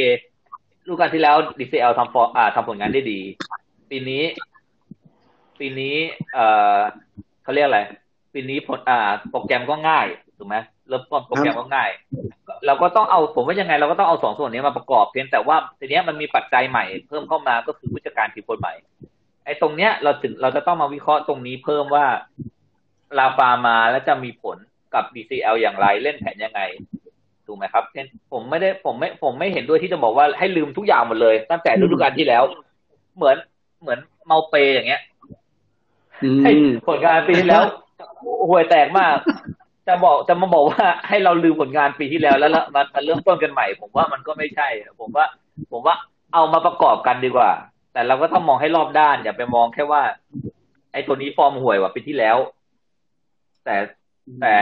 [0.84, 3.20] ฤดูกาลที่แล้ว DCL ทำฟอร์อ่าทำผลงานได้ดี
[3.90, 4.24] ปีนี้
[5.58, 5.96] ปีนี้
[6.32, 6.78] เอ่อ
[7.42, 7.80] เขาเรียกอะไร
[8.32, 8.98] ปีนี้ผลอ่า
[9.30, 10.06] โปรแกรมก็ง่าย
[10.38, 10.56] ถูกไหม
[10.88, 11.90] เริ่มต้นโปรแกรมก็ง่าย
[12.66, 18.74] เราก็ต้องเอาผมว่ายังไง เราก็ต้องเอาสองส่วนนี้มาประกอบเพียงแต่ว่าทีเนี้ยมันมีปัจจัยใหม่เพิ่มเข้ามาก็คือผู้จัดการทีมคนใหม่
[19.44, 22.06] ไอ้ตรงเนี้ยเราถึงเราจะต้องมาวิเคราะห์ตรงนี้เพิ่มว่า
[23.18, 24.56] ลาฟามาแล้วจะมีผล
[24.94, 26.60] กับ DCL อย่างไรเล่นแผนยังไง
[27.52, 32.42] ถูกไหมครับเช่นผมไม่ได้ผมไม่ผมไม่เห็นด้วยที่จะบอกว่าให้ลืมทุกอย่างหมดเลย ตั้งแต่ฤดูกาลที่แล้ว
[33.16, 33.36] เหมือน
[33.82, 35.02] เหมือนเมาเปอย่างเงี้ย
[36.22, 37.62] อืให้มผลงานปีที่แล้ว
[38.48, 39.16] ห่วยแตกมาก
[39.88, 44.68] จะบอกจะมาบอกว่าให้เราลืมผลงานปีที่แล้วแล้วแล้วมามาเริ่มต้นกันใหม่ ผมว่ามันก็ไม่ใช่
[45.00, 45.26] ผมว่า
[45.72, 45.94] ผมว่า
[46.34, 47.50] เอามาประกอบกันดีกว่า
[47.92, 50.02] แต่เราก็ต้องมองให้รอบด้าน อย่าไปมองแค่ว่า
[50.92, 52.36] ไอ้ตัวนี้ฟอร์มห่วยกว่าปีที่แล้ว
[53.64, 53.76] แต่
[54.40, 54.54] แต่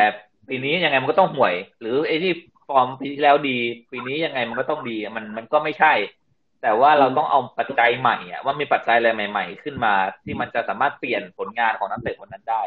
[0.48, 2.32] ปีนี้ยังไงมันก็ต้องห่วย หรือไอ้ที่
[2.70, 3.58] ฟอร์มปีที่แล้วดี
[3.90, 5.92] ปีนี้ยังไงมันก็ต้องดี มันมันก็ไม่ใช่
[6.62, 12.62] แต่ว่าเราต้องเอาปัจจัยใหม่อะว่ามีปัจจัยอะไรใหม่ ๆ ขึ้นมา ที่มันจะสามารถเปลี่ยนผลงานของนักเตะคนนั้นได้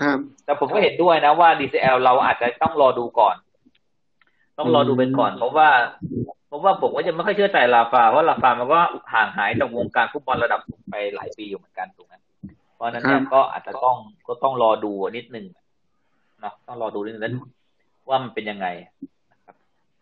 [0.00, 3.36] ครับ แต่ผมก็เห็นด้วยนะว่า DCL เราอาจจะต้องรอดูก่อน
[4.58, 5.68] ต้องรอดูไปก่อน เพราะว่า
[6.48, 8.80] เพราะว่าผมก็จะไม่ค่อยเชื่อใจลาฟาเพราะลาฟามันก็
[9.14, 12.14] ห่างหายจากวงการฟุตบอลระดับสูงไปหลายปีอยู่เหมือนกันถูกไหม
[12.74, 13.96] เพราะฉะนั้นเนี่ยก็อาจจะต้อง
[14.28, 15.46] ก็ต้องรอดูนิดนึง
[16.40, 17.32] เนาะต้องรอดูนิดนึงแล้ว
[18.08, 18.66] ว่ามันเป็นยังไง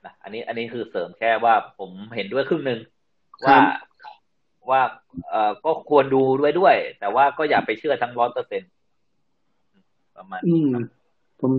[0.05, 2.81] นะครับนะอันนี้อันนี้คือเสริมแค่ว่าผมเห็นด้วยครึ่งหนึ่ง
[3.45, 3.59] ว่า
[4.71, 4.83] ว่า
[5.31, 8.63] เอ่อก็ควรดูด้วยด้วย แต่ว่าก็อย่าไปเชื่อทั้งร้อยเปอร์เซ็น
[10.17, 10.85] ประมาณอืนี้มครับ
[11.41, 11.53] ผม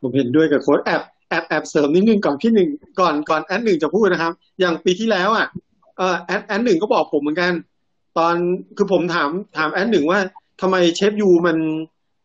[0.00, 2.68] ผมเห็นด้วยกับโค้ชแอบแอบแอบเสริมนิดนึงก่อนพี่หนึ่ง
[3.00, 5.46] ก่อนก่อนแอดหนึ่งจะพูดนะครับ อย่างปีที่แล้วอะ
[5.96, 7.52] เออแอดแอดหนึ่งก็บอกผมเหมือนกัน
[8.18, 8.34] ตอน
[8.76, 10.20] คือผมถามถามแอดหนึ่งว่า
[10.60, 11.58] ทำไมเชฟยูมัน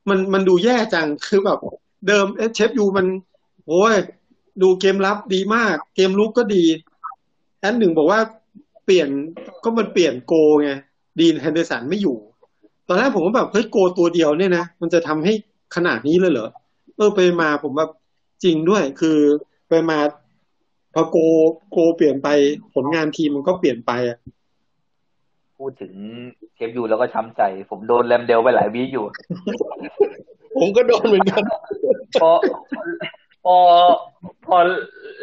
[0.10, 1.60] มันมันดูแย่จังคือแบบ
[2.08, 3.06] เดิมเอ๊ะเชฟยูมัน
[3.68, 3.96] โอ้ย
[4.62, 6.64] ดูเกมรับดีมาก เกมรุกก็ดี
[7.60, 8.20] แอดหนึ่งบอกว่า
[8.86, 9.10] เปลี่ยน
[9.64, 10.70] ก็มันเปลี่ยนโกล์ไง
[11.20, 12.18] ดีนแฮนเดอร์สันไม่อยู่
[12.88, 15.34] ตอนแรกผมก็แบบเฮ้ยโกล์ตัวเดียวเนี่ยนะมันจะทำให้
[15.76, 16.50] ขนาดนี้เลยเหรอ
[16.98, 17.92] เออไปมาผมแบบ
[18.44, 19.18] จริงด้วย คือ
[19.70, 19.98] ไปมา
[20.94, 21.18] พอโก
[21.72, 22.28] โกเปลี่ยนไป
[22.74, 24.18] ผลงานทีมมันก็เปลี่ยนไปอะ
[25.60, 25.94] พูดถึง
[26.56, 29.06] เชฟยูแล้วก็ช้ำใจ ผมโดนแรมเดลไปหลายวีคอยู่
[30.60, 31.44] ผมก็โดนเหมือนกัน
[32.22, 32.30] พอ
[33.44, 33.56] พอ
[34.46, 34.58] พอ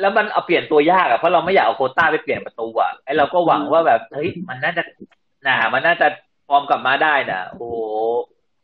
[0.01, 4.83] แล้วมันเอาเปลี่ยนตัวยากอะเพราะเราไม่อยากเอาโควต้าไปเปลี่ยนประตูอะไอเราก็หวังว่าแบบเฮ้ยมันน่าจะ
[5.47, 6.07] น่ามันน่าจะ
[6.49, 7.65] ฟอร์มกลับมาได้นะโอ้โห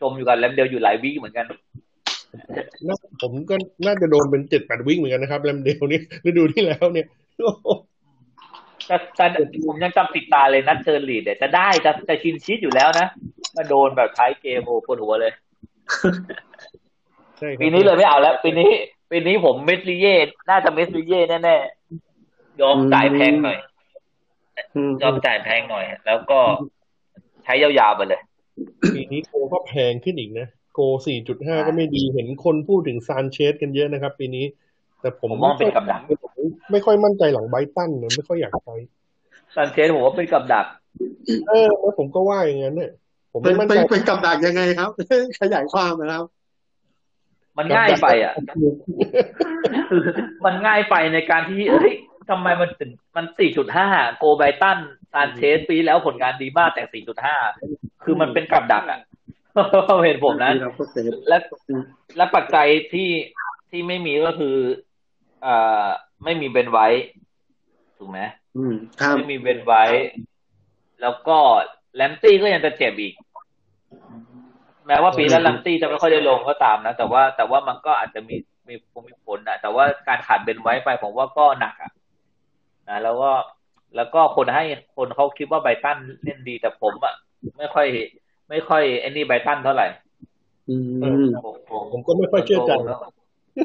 [0.01, 1.47] จมอยู่กับแรมเดลอยู่หลาย week เหมือนกัน
[2.87, 3.55] น่าผมก็
[3.87, 7.07] น่าจะโดนเป็นเจ็ดแปด week เหมือนกันนะครับแรมเดลนี่ฤดูที่แล้วเนี่ย
[8.89, 9.27] จะจะ
[9.67, 13.07] ผมยังจำติดตาเลยนัดเจอลีดส์เนี่ยจะได้จะจะ clean sheet อยู่แล้วนะ
[13.57, 15.33] มาโดนแบบท้ายเกมโอ้ปวดหัวเลย
[17.39, 18.71] ใช่ครับปีนี้เลยไม่เอาแล้ว ปีนี้
[19.11, 20.15] ปีนี้ผมเมสลิเย่
[20.51, 23.59] น่าจะเมสลิเย่แน่ๆ ยอมจ่ายแพงหน่อย
[24.75, 26.41] อืมยอมจ่ายแพงหน่อย แล้วก็
[27.45, 28.21] ใช้ยาวๆไปเลย
[28.95, 34.45] ปีนี้โกก็แพงขึ้นอีกนะ โกสี่จุดห้าก็ไม่ดี เห็นคนพูดถึงซานเชสกันเยอะนะครับ ปีนี้
[35.01, 36.01] แต่ผมผมมองเป็นกับดัก
[36.73, 38.75] ไม่ค่อยมั่นใจหลังไบรตันเนี่ยไม่ค่อยอยากใช้
[39.55, 40.67] ซันเชสผมว่าเป็นกับดัก
[41.49, 42.91] เออแล้วผมก็ว่าอย่างนั้นเนี่ย
[43.33, 44.91] ผมเป็ไม่นมั่นเป็นใจเป็นกับดักยังไงครับ
[45.41, 46.25] ขยายความนะครับ
[47.59, 48.35] มันง่ายไปอะ
[50.45, 51.95] มันง่ายไปในการที่เฮ้ย
[52.31, 53.89] ทำไมมันถึงมันสี่จุดห้า
[54.19, 54.79] โกไบตัน
[55.13, 57.37] ซานเชสปีแล้วผลงานดีมากแต่สี่จุดห้า
[58.05, 59.01] คือมันเป็นกับดักอะ
[60.05, 61.39] เห็นผมนะเราก็เซฟและ
[62.17, 63.11] และปัจจัยที่
[63.71, 64.57] ที่ไม่มีก็คือ
[65.43, 65.87] เอ่อ
[66.25, 66.89] ไม่มีเบนไว้
[67.99, 68.21] ถูกไหม
[68.57, 69.85] อืมครับไม่มีเบนไว้
[71.03, 71.39] แล้วก็
[71.95, 73.15] แลมตี้ก็ยังจะเจ็บอีก
[74.87, 78.37] แม้ว่าปีแล้วแลมตี้จะไม่ค่อยได้ลงก็ตามนะ แต่ว่าแต่ว่ามันก็อาจจะมี
[78.69, 78.75] มี
[79.07, 81.93] มีผลนะแต่ว่าการขาดเบนไว้ไปผมว่าก็หนักอะ
[82.89, 83.31] นะแล้วก็
[83.97, 84.65] แล้วก็คนให้
[84.97, 87.15] คนเขาคิดว่าไบรตันเล่นดีแต่ผมอะ
[87.59, 87.87] ไม่ค่อย
[88.49, 89.87] ไม่ค่อยไอ้นี่ไบรตันเท่าไหร่
[90.69, 90.77] อื
[91.23, 92.73] มผมผมผมก็ไม่ค่อยเชื่อใจ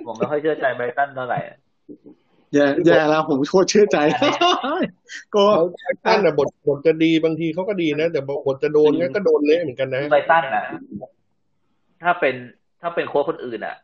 [0.05, 1.39] ผมไม่ค่อยเชื่อใจไบรตันเท่าไหร่
[2.53, 3.97] แย่แย่แล้วผมโคตรเชื่อใจ
[5.35, 5.65] ก็เขา
[6.05, 10.63] ท่านอะบทบทจะดีบางทีเขาก็ดีนะ แต่บทจะโดนงั้นก็โดนเละเหมือนกันนะไบรตันนะ
[12.03, 12.35] ถ้าเป็น
[12.81, 13.75] ถ้าเป็นโค้ชคนอื่นอะ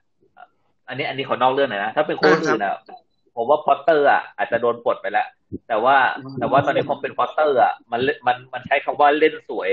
[0.87, 2.75] อันนี้อันนี้ขอนอกเรื่องหน่อยนะ ถ้าเป็นโค้ชคนอื่นอะ
[3.35, 5.27] ผมว่าพอตเตอร์อะอาจจะโดนปลดไปแล้ว
[5.67, 5.97] แต่ว่า
[6.39, 9.69] แต่ว่าตอนนี้พอเป็นพอตเตอร์อะมันเล่นมันมันใช้คำว่าเล่นสวย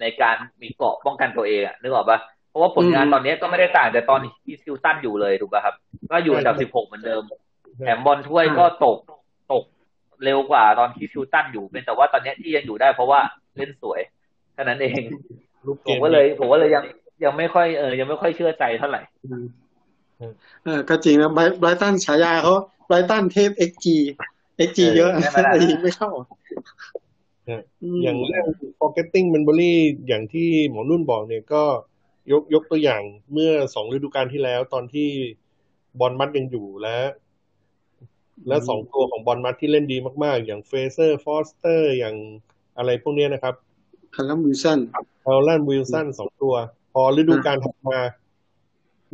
[0.00, 2.18] ในการมีเกราะป้องกันตัวเองอะนึกออกปะ
[2.48, 5.74] เพราะว่าผลงานตอนนี้ก็ไม่ได้ต่างจากตอนที่ฮิวตันอยู่เลยถูกป่ะครับ
[6.10, 7.22] ก็อยู่อันดับสิบหกเหมือนเดิม
[7.78, 8.98] แถมบอลถ้วยก็ตก
[9.52, 9.64] ตก
[10.24, 13.20] เร็วกว่าตอนที่ฮิวตันอยู่เป็นแต่ว่าตอนนี้ที่ยังอยู่ได้เพราะว่า
[13.56, 14.00] เล่นสวย
[14.52, 15.00] แค่นั้นเอง
[15.66, 16.84] รูปเกผมมก็เลยผมก็เลยยัง
[17.24, 19.02] ยังไม่ค่อยเออยังไม่ค่อยเชื่อใจเท่าไหร่
[20.64, 22.54] เออก็จริงนะไบไบรตันฉายาเขา
[22.86, 23.86] ไบรตันเทพ XG
[24.68, 27.60] XG เยอะเออใช่ไหมล่ะแต่ยิงไม่เข้าม
[28.02, 28.46] อย่างเรื่อง
[28.78, 29.72] forgetting memory
[30.06, 31.64] อย่างที่หมอนุ่นบอกเนี่ยก็
[32.32, 33.02] ยกยกตัวอย่าง
[33.32, 35.08] เมื่อสองฤดูกาลที่แล้ว ตอนที่
[36.00, 36.96] บอลมัดยังอยู่และ
[38.48, 42.16] และสองตัวของบอลมัดที่เล่นดีมาก ๆ อย่างเฟรเซอร์ฟอสเตอร์อย่าง
[42.76, 43.54] อะไรพวกเนี้ยนะครับ
[44.14, 44.78] คันลัมวิลสัน
[45.24, 46.54] เอลแลนวิลสันสองตัว
[46.92, 47.98] พอฤดูกาลถัดมา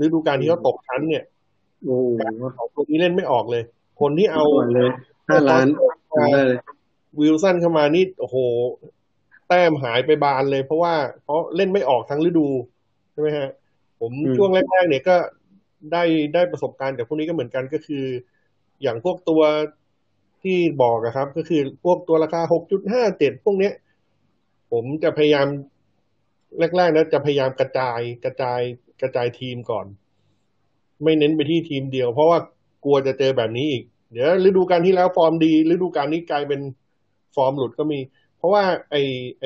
[0.05, 1.24] ฤดูกาลที่เขาตกชั้นเนี่ย
[1.85, 2.07] โอ้โห
[2.59, 3.62] สองตัวนี้เล่นไม่ออกเลย
[4.01, 4.91] คนที่เอาซวยเลย
[5.29, 5.66] ห้าล้าน
[6.16, 6.59] ได้เลย
[7.20, 8.37] วิลสันเข้ามานี่โอ้โห
[9.49, 12.47] แต้มหายไปบานเลยเพราะว่าเพราะเล่นไม่ออกทั้งฤดู
[13.12, 13.49] ใช่ไหมฮะ
[14.01, 15.16] ผมอืมช่วงแรกๆเนี่ยก็
[15.93, 16.05] ได้
[16.35, 18.05] ได้ประสบการณ์จากพวกนี้ก็เหมือนกันก็คือ
[18.83, 19.43] อย่างพวกตัว
[20.43, 23.74] ที่บอกอะครับ ก็คือพวกตัวราคาหกจุดห้าเจ็ดพวกเนี้ย
[24.72, 25.47] ผมจะพยายาม
[26.76, 28.61] แรกๆนะจะพยายามกระจายกระจาย
[29.03, 29.87] กระจายทีมก่อน
[31.03, 32.39] ไม่เน้นไปที่ทีมเดียว เพราะว่า
[32.85, 36.61] กลัวจะเจอแบบนี้อีก เดี๋ยวฤดูกาลที่แล้วฟอร์มดีฤดูกาลนี้กลายเป็น
[37.35, 37.99] ฟอร์มหลุดก็มี
[38.37, 38.97] เพราะว่าไอ
[39.41, 39.45] ไอ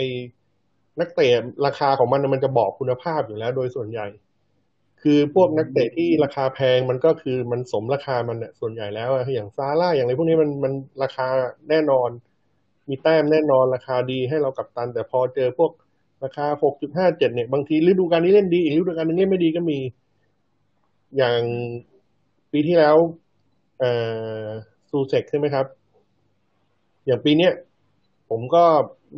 [1.00, 1.28] นักเตะ
[1.66, 4.06] ราคาของมันมันจะบอกคุณภาพอยู่แล้ว โดยส่วนใหญ่
[5.02, 10.72] คือพวกนักเตะที่ราคาแพงมันก็คือมันสมราคามันน่ะส่วนใหญ่แล้วอะอย่างซาล่าห์อย่างอะไรพวกนี้มันมัน
[11.02, 11.26] ราคา
[11.68, 12.10] แน่นอน
[12.88, 15.70] มีแต้มแน่นอนราคาดีให้เรากัปตัน แต่พอเจอพวก
[16.24, 19.78] ราคาหกจุดห้าเจ็ดเนี่ย บางทีฤดูกาลนี้เล่นดี อีกฤดูกาลนึงเล่นไม่ดีก็มี
[21.16, 21.40] อย่าง
[22.52, 22.96] ปีที่แล้ว
[23.78, 23.92] เอ่
[24.44, 24.46] อ
[24.90, 25.66] ซูเซกใช่ไหมครับ
[27.06, 27.52] อย่างปีเนี้ย
[28.30, 28.64] ผมก็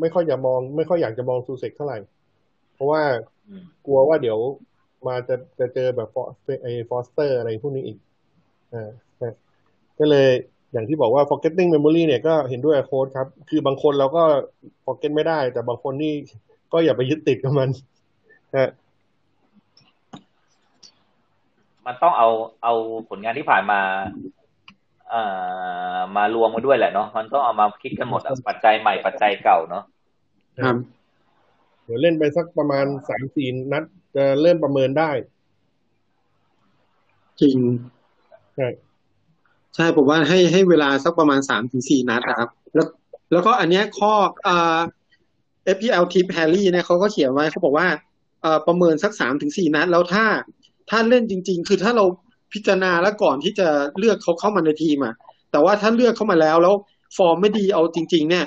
[0.01, 1.99] ไม่ค่อยอยากมอง ไม่ค่อยอยากจะมองซูเซกเท่าไหร่
[2.74, 3.03] เพราะว่า
[3.87, 4.39] กลัวว่าเดี๋ยว
[5.09, 6.23] มาจะจะเจอแบบฟอ
[6.63, 7.99] ไอฟอสเตอร์อะไรพวกนี้อีก
[8.73, 8.91] อ่า
[9.23, 9.35] นะ
[9.99, 10.29] ก็เลย
[10.73, 14.25] อย่างที่บอกว่า forgetting memory เนี่ยก็เห็นด้วยกับโค้ชครับ คือบางคนเราก็
[14.85, 16.15] forget ไม่ได้ แต่บางคนนี่
[16.73, 17.69] ก็อย่าไปยึดติดกับมัน
[18.57, 18.71] ฮะ
[21.87, 22.29] มันต้องเอา
[22.63, 22.75] เอา
[23.09, 23.81] ผลงานที่ผ่านมา
[25.11, 25.23] เอ่
[25.97, 29.85] อมารวมกันด้วยแหละเนาะมันต้องเอามาคิดกันหมดอะปัจจัยใหม่ปัจจัยเก่าเนาะ
[30.65, 30.77] ครับ
[31.85, 33.85] เดี๋ยวเล่นไปสักประมาณสามสี่นัด
[34.15, 35.11] จะเริ่มประเมินได้
[37.41, 37.57] จริง
[38.57, 38.69] ใช่
[39.75, 42.87] ใช่ผมว่าให้ให้เวลาสักประมาณสามถึงสี่นัดนะครับ แล้ว
[43.33, 44.12] แล้วก็อันเนี้ยข้อ
[44.47, 44.81] อ่า
[45.77, 47.89] FPL Tip Harry เนี่ยเขาก็เขียนไว้เขาบอกว่า
[48.43, 50.25] เอ่อประเมินสักสามถึงสี่นัด แล้วถ้า
[50.91, 52.05] ถ้าเล่นจริง ๆ คือถ้าเรา
[52.53, 55.15] พิจารณาแล้วก่อนที่จะเลือกเขาเข้ามาในทีมอะ
[55.51, 56.75] แต่ว่าถ้าเลือกเข้ามาแล้วแล้ว
[57.17, 58.45] ฟอร์มไม่ดีเอาจริง ๆ เนี่ย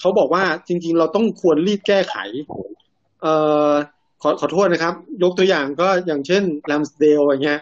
[0.00, 2.16] เขาบอกว่าจริง ๆ เราต้องควรรีบแก้ไข
[3.22, 3.34] เอ่
[3.68, 3.72] อ
[4.22, 7.60] ขอขอโทษนะครับ ยกตัวอย่างก็อย่างเช่นแลมสเดลอย่างเงี้ย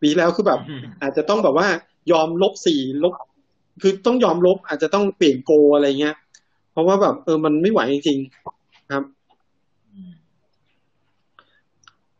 [0.00, 0.60] ปีที่แล้วคือแบบ
[1.02, 1.68] อาจจะต้องแบบว่า
[2.12, 3.14] ยอมลบสี่ลบ
[3.82, 6.16] คือต้องยอมลบ อาจจะต้องเปลี่ยนโกอะไรเงี้ย
[6.72, 9.04] เพราะว่าแบบ เออมันไม่ไหวจริงๆครับ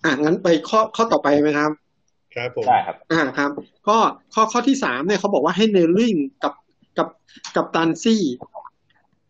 [0.05, 1.71] อะงั้นไปข้อข้อต่อไปไหมครับ
[2.35, 3.51] ครับผมได้ครับ อ่าครับ
[3.89, 3.97] ก็
[4.35, 6.55] ข้อข้อที่สามเนี่ยเขาบอกว่าให้เนลลิงกับ
[6.99, 7.09] กับ
[7.57, 8.23] กับตันซี่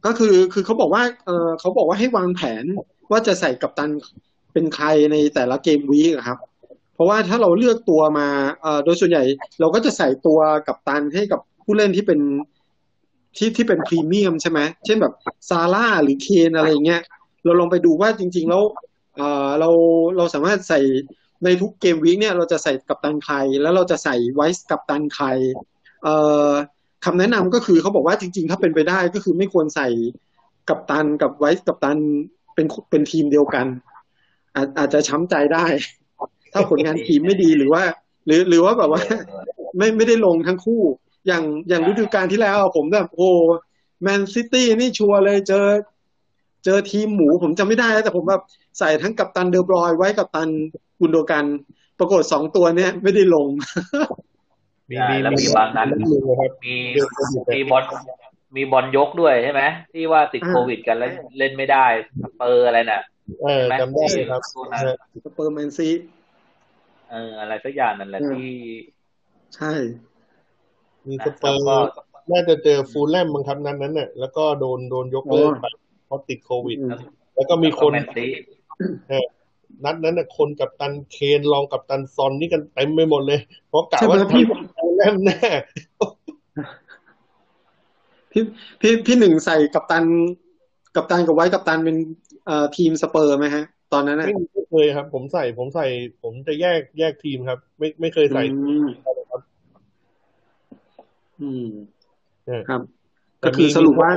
[0.07, 2.65] ก็คือคือเขาบอกว่าเออเขาบอกว่าให้วางแผน
[3.11, 3.91] ว่าจะใส่กับตัน
[4.53, 6.39] เป็นใครในแต่ละเกมวีคอะครับ
[6.95, 8.29] เพราะว่าถ้าเราเลือกตัวมา
[8.63, 9.23] เอ่อโดยส่วนใหญ่
[9.61, 10.39] เราก็จะใส่ตัว
[10.69, 12.21] กับตันให้กับผู้เล่นที่เป็น
[13.37, 15.15] ที่ที่เป็นพรีเมียมใช่ไหมเช่นแบบ
[15.49, 17.03] ซาร่าหรือเคนอะไรเงี้ย
[17.45, 18.63] เราลองไปดูว่าจริง ๆ แล้ว
[19.17, 19.71] เอ่อเรา
[20.17, 20.81] เราสามารถใส่
[21.45, 25.27] ในทุก game week เนี่ยเราจะใส่กัปตันใคร แล้วเราจะใส่ vice captain ใคร
[26.03, 26.15] เอ่
[26.49, 26.51] อ
[27.05, 29.89] คำแนะนำก็คือเขาบอกว่าจริง ๆ ถ้าเป็นไปได้ก็คือไม่ควรใส่
[30.69, 31.99] กัปตันกับ vice captain
[32.55, 33.67] เป็นเป็นทีมเดียวกัน
[34.57, 35.67] อาจอาจจะช้ำใจได้
[36.53, 37.83] ถ้าผลงานทีมไม่ดีหรือว่า
[38.27, 39.03] หรือหรือว่าแบบว่า
[39.77, 40.83] ไม่ไม่ได้ลงทั้งคู่
[41.27, 43.31] อย่างอย่างฤดูกาลที่แล้วอะผมแบบโอ้
[44.03, 45.67] แมนซิตี้นี่ชัวร์เลยเจอ
[46.65, 48.43] เจอทีมหมูผมจำไม่ได้แล้วแต่ผมแบบ
[48.79, 50.49] ใส่ทั้งกัปตันเดอบรอยน์ vice captain
[50.99, 51.45] กุนโดกัน
[51.99, 53.47] ปรากฏสองตัวเนี้ยไม่ได้ลง
[54.91, 57.83] มีใช่มีแล้วมีบางนัดมีนะครับมีเดือนโควิดมีบอล
[58.57, 61.87] มีบอลยกด้วยใช่ไหมที่ว่าติดอ่าโควิดกันแล้วเล่นไม่ได้
[62.23, 63.01] สเปอร์อะไรน่ะ
[63.43, 65.89] เออจำได้ครับพวกนั้นฮะสเปอร์แมนซี
[67.11, 68.51] เอออะไรสักอย่างนั่นแหละอืมที่
[69.57, 69.73] ใช่
[71.09, 71.77] มีนะสเปอร์ก็
[72.33, 75.67] น่าจะเจอฟูลแลมมั้งครับนั้นนั้นน่ะแล้วก็โดนโดนยกเลิกไป
[76.07, 77.01] เพราะติดโควิดอืม
[77.35, 78.27] แล้วก็มีคนแมนซี
[79.09, 79.27] เออ
[79.85, 85.49] นัดนั้นน่ะคนกัปตันเคนรองกัปตันซอนนี่กันเต็มไปหมดเลย เพราะกะใช่ไหมว่าพี่ทำฟูลแลมแน่
[88.33, 88.43] พี่
[88.81, 90.05] พี่พี่หนึ่งใส่กัปตันกัปตัน
[90.95, 91.97] กับ vice captain เป็น
[92.47, 95.87] เอ่อทีมสเปอร์ไหมฮะ ตอนนั้นน่ะไม่ไม่เคยครับ ผมใส่ผมใส่
[96.23, 98.87] ผมจะแยกแยกทีมครับ ไม่ไม่เคยใส่อืม
[99.31, 99.41] ครับ
[101.41, 101.67] อืม
[102.47, 102.81] เออครับ
[103.41, 104.13] แต่ก็คือมีสรุปว่า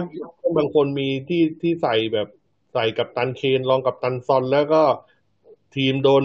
[0.58, 2.28] บางคนมีที่ที่ใส่แบบ
[2.74, 4.84] ใส่กัปตันเคนรองกัปตันซอนแล้วก็
[5.76, 6.24] ทีมโดน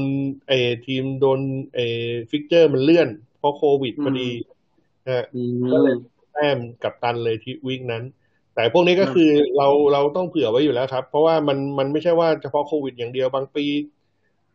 [0.48, 1.40] เออทีมโดน
[1.74, 4.28] เออ fixture มันเลื่อน เพราะโควิดพอดี
[5.10, 5.42] ฮะอืม
[5.72, 5.98] ก็เลยไม่มี
[6.32, 8.04] แต้มกัปตันเลยที่ week นั้น
[8.58, 13.64] แต่พวกนี้ก็คือเราเราต้องเผื่อไว้อยู่แล้วครับ เพราะว่ามันมันไม่ใช่ว่าเฉพาะโควิดอย่างเดียวบางปี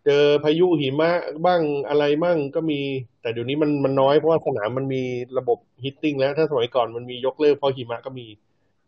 [0.05, 1.11] เจอพายุหิมะ
[1.45, 2.79] บ้างอะไรมั่งก็มี
[3.21, 5.03] แต่เดี๋ยวนี้มันมันน้อยเพราะว่าสนามมันมี
[5.37, 8.27] ระบบ heating แล้วถ้าสมัยก่อนมันมียกเลิกเพราะหิมะก็มี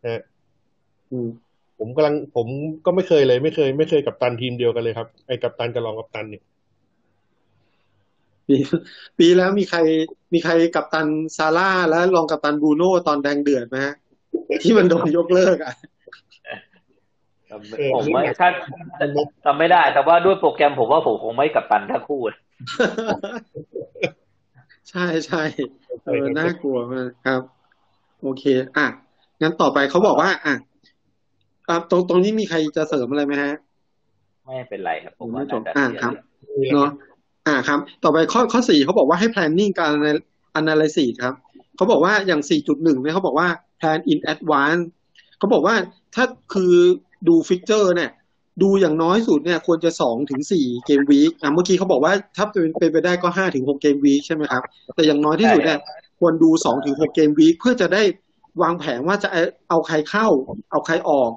[0.03, 0.21] นะฮะ
[1.11, 1.27] อืม
[1.79, 2.47] ผมกำลังผม
[2.85, 6.43] ก็ไม่เคยเลย ไม่เคย ไม่เคยกัปตันทีมเดียวกันเลยครับ ไอ้กัปตันกับรองกัปตันเนี่ย
[8.47, 8.55] ปี
[9.19, 9.79] ปีแล้วมีใคร
[10.33, 11.07] มีใครกัปตัน
[11.37, 13.95] ซาล่าห์และรองกัปตันบรูโน่ตอนแดงเดือดไหมฮะ
[14.61, 15.73] ที่มันโดนยกเลิกอะ
[17.77, 18.49] เออผมไม่ถ้า
[19.45, 22.21] จำไม่ได้ แต่ว่าด้วยโปรแกรมผมว่าผมคงไม่กับตันทั้งคู่
[24.89, 25.41] ใช่ใช่
[26.05, 27.41] เออน่ากลัวมากครับ
[28.21, 28.43] โอเค
[28.77, 28.85] อะ
[29.41, 30.55] งั้นต่อไปเขาบอกว่า อะ
[31.67, 33.53] อะตรงตรงนี้มีใครจะเสริมอะไรไหมฮะ
[34.45, 36.19] ไม่เป็นไรครับผมว่าไม่จบน่าจะอ่าเคลียครับร์
[36.73, 36.89] เนาะ
[37.47, 39.93] อ่าครับ ต่อไปข้อข้อสี่เขาบอกว่าให้ planning การ
[40.59, 41.35] analysis ครับ
[41.75, 43.47] เขาบอกว่าอย่าง4.1เนี่ยเขาบอกว่า
[43.79, 44.83] plan in advance
[45.37, 45.75] เขาบอกว่า
[46.15, 46.73] ถ้าคือ
[47.27, 48.11] ดู fixture เนี่ย
[48.61, 54.63] ดูอย่างน้อยสุดเนี่ยควรจะสองถึงสี่ game week อะเมื่อกี้เขาบอกว่าถ้าเป็นเป็นไปได้ก็ห้าถึงหก game week ใช่ไหมครับ
[54.95, 55.79] แต่อย่างน้อยที่สุดเนี่ย
[56.19, 58.03] ควรดูสองถึงหก game week เพื่อจะได้
[58.61, 59.29] วางแผนว่าจะ
[59.69, 60.27] เอาใครเข้า
[60.71, 61.31] เอาใครออก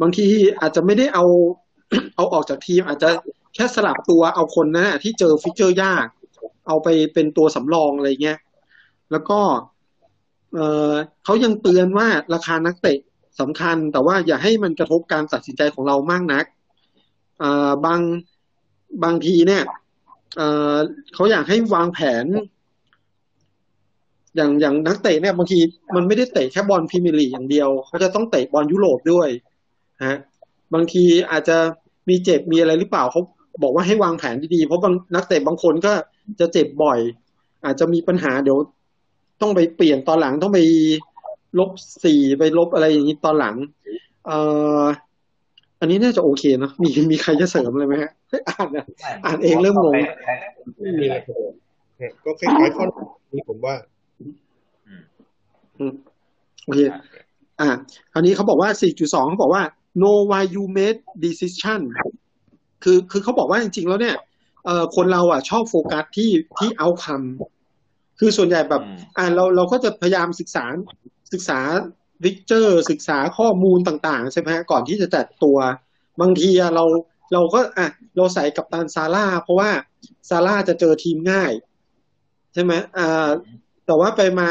[0.00, 0.26] บางที
[0.60, 1.24] อาจจะไม่ได้เอา
[2.16, 3.08] เอาออกจากทีม อาจจะ
[3.54, 6.06] แค่สลับตัวเอาคนนั้นนะที่เจอ fixture ยาก
[6.68, 8.38] เอาไปเป็นตัวสำรองอะไรเงี้ย
[9.12, 9.40] แล้วก็
[11.24, 12.98] เขายังเตือนว่าราคานักเตะ
[13.40, 16.44] สำคัญ แต่ว่าอย่าให้มันกระทบการตัดสินใจของเรามากนัก
[17.84, 18.00] บาง
[19.04, 19.62] บางทีเนี่ย
[20.36, 22.26] เเขาอยากให้วางแผน
[24.36, 25.58] อย่างอย่างนักเตะเนี่ยบางที
[25.94, 29.28] มันไม่ได้เตะแค่บอลพรีเมียร์ลีกอย่างเดียว เขาจะต้องเตะบอลยุโรปด้วย
[30.04, 30.16] ฮะ
[30.74, 31.58] บางทีอาจจะ
[32.08, 33.20] มีเจ็บมีอะไรหรือเปล่าเขา
[33.62, 35.92] บอกว่าให้วางแผนดีๆเพราะบางนักเตะบางคนก็
[36.40, 36.98] จะเจ็บบ่อย
[37.64, 38.58] อาจจะมีปัญหาเดี๋ยว
[39.44, 40.60] ต้องไปเปลี่ยนตอนหลังต้องไป
[41.58, 41.70] ลบ
[42.04, 43.56] สี่ไปลบอะไรอย่างนี้ตอนหลัง
[44.26, 44.38] เอ่
[44.80, 44.82] อ
[45.80, 48.12] อันนี้น่าจะโอเคเนอะมีมีใครจะเสริมอะไรไหมฮะ
[48.48, 48.84] อ่านนะ
[49.24, 49.94] อ่านเองเริ่มงง
[50.80, 51.36] ไม่มีอะไรครับ
[51.98, 52.84] เนี่ยก็คล้ายๆข้อ
[53.32, 53.74] นี้ผมว่า
[55.78, 55.92] อืม
[56.64, 56.80] โอเค
[57.60, 57.68] อ่า
[58.12, 58.70] คราวนี้เขาบอกว่า
[59.00, 59.62] 4.2 เขาบอกว่า
[60.00, 61.80] know why you made decision
[62.82, 64.16] คือคือเขาบอกว่าจริงๆแล้วเนี่ย
[64.64, 67.26] เอ่อคนเราอะชอบโฟกัสที่ที่ outcome
[68.18, 70.64] คือส่วนใหญ่แบบอืมอ่าเราเราก็จะพยายามศึกษา
[71.32, 71.60] ศึกษา
[72.24, 75.58] วิกเจอร์ศึกษาข้อมูลต่างๆ ใช่ไหมฮะก่อนที่จะจัดตัว
[76.20, 76.84] บางทีอะเรา
[77.32, 79.70] เราก็อะเราใส่กับตันซาร่าเพราะว่า
[80.30, 81.52] ซาร่าจะเจอทีมง่าย
[82.54, 83.28] ใช่ไหมอ่า
[83.86, 84.48] แต่ว่าไปมา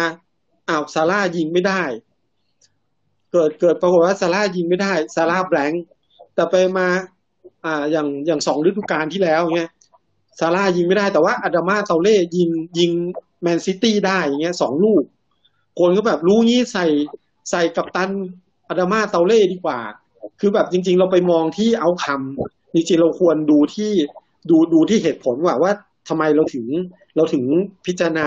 [0.70, 1.84] อ้าวซาร่ายิงไม่ได้
[3.32, 5.84] เกิดเกิดปรากฏว่าซาร่ายิงไม่ได้ซาร่าแบงค์
[6.36, 6.88] แต่ไปมา
[7.66, 9.72] อ่าอย่างอย่างสองฤดูกาลที่แล้วเงี้ย
[10.40, 12.92] ซาร่ายิงไม่ได้แต่ว่าอาดามาเตาเล่ยิงยิง
[13.44, 15.04] แมนซิตี้ได้อย่างเงี้ยสองลูก
[15.80, 16.86] คนก็แบบรู้งี้ใส่
[17.52, 18.12] ใส่กับตัน
[18.68, 19.80] อาดามาเตาเล่ดีกว่า
[20.40, 23.92] คือแบบจริง ๆ เราไปมองที่เอาคำจริงๆเราควรดูที่
[24.50, 25.72] ดูดูที่เหตุผลว่าว่า
[26.08, 26.66] ทำไมเราถึง
[27.16, 27.44] เราถึง
[27.86, 28.26] พิจารณา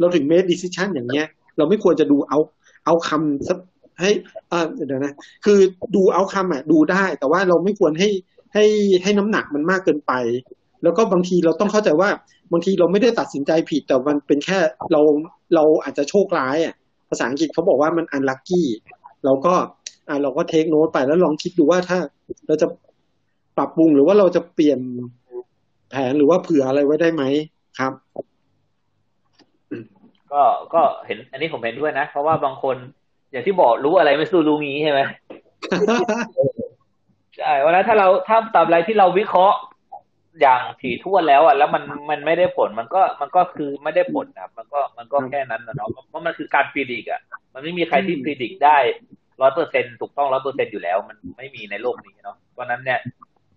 [0.00, 2.38] เราถึง make decision อย่างเงี้ย เราไม่ควรจะดูเอา
[2.86, 4.10] เอาคำให้
[4.52, 5.14] อ่าเดี๋ยวนะ
[5.44, 5.58] คือ
[5.94, 8.08] ดูเอาคำอะดูได้ แต่ว่าเราไม่ควรให้
[8.54, 8.64] ให้
[9.02, 10.12] ให้น้ำหนักมันมากเกินไป
[10.82, 12.10] แล้วก็บางทีเราต้องเข้าใจว่า
[12.52, 14.58] บางทีเราไม่ได้ตัดสินใจผิด แต่มันเป็นแค่
[14.92, 15.00] เรา
[15.54, 16.74] เราอาจจะโชคร้ายอะ
[17.08, 18.62] ภาษาอังกฤษเขาบอกว่ามัน unlucky
[19.24, 19.54] เราก็
[20.08, 21.98] อ่าเราก็เทคโน้ตไปแล้วลองคิดดูว่าถ้า
[22.46, 22.66] เราจะ
[23.56, 24.80] ปรับปรุงหรือว่าเราจะเปลี่ยน
[25.90, 27.22] แผนหรือว่าเผื่ออะไรไว้ได้ไหม
[27.78, 27.92] ครับ
[30.32, 30.42] ก็
[30.74, 32.76] ก็เห็น อันนี้ผมเห็นด้วยนะ เพราะว่าบางคน
[33.30, 35.00] อย่างที่บอกรู้อะไรไม่สู้รู้งี้ใช่ไหม
[37.36, 39.58] ใช่วันนั้นถ้าเราถ้าตามอะไรที่เราวิเคราะห์
[40.40, 47.20] อย่างถี่ถ้วนแล้วอะแล้วมันมันไม่ได้ผลมันก็มันก็คือไม่ได้ผลนะครับมันก็มันก็แค่นั้นนะเนาะเพราะมันคือการพิจิกอะ
[47.54, 48.76] มันไม่มีใครที่พิจิกได้
[49.40, 53.00] ร้อยเปอร์เซ็นถูกต้องร้อยเปอร์เซ็นอยู่แล้ว มันไม่มีในโลกนี้เนาะเพราะนั้นเนี่ย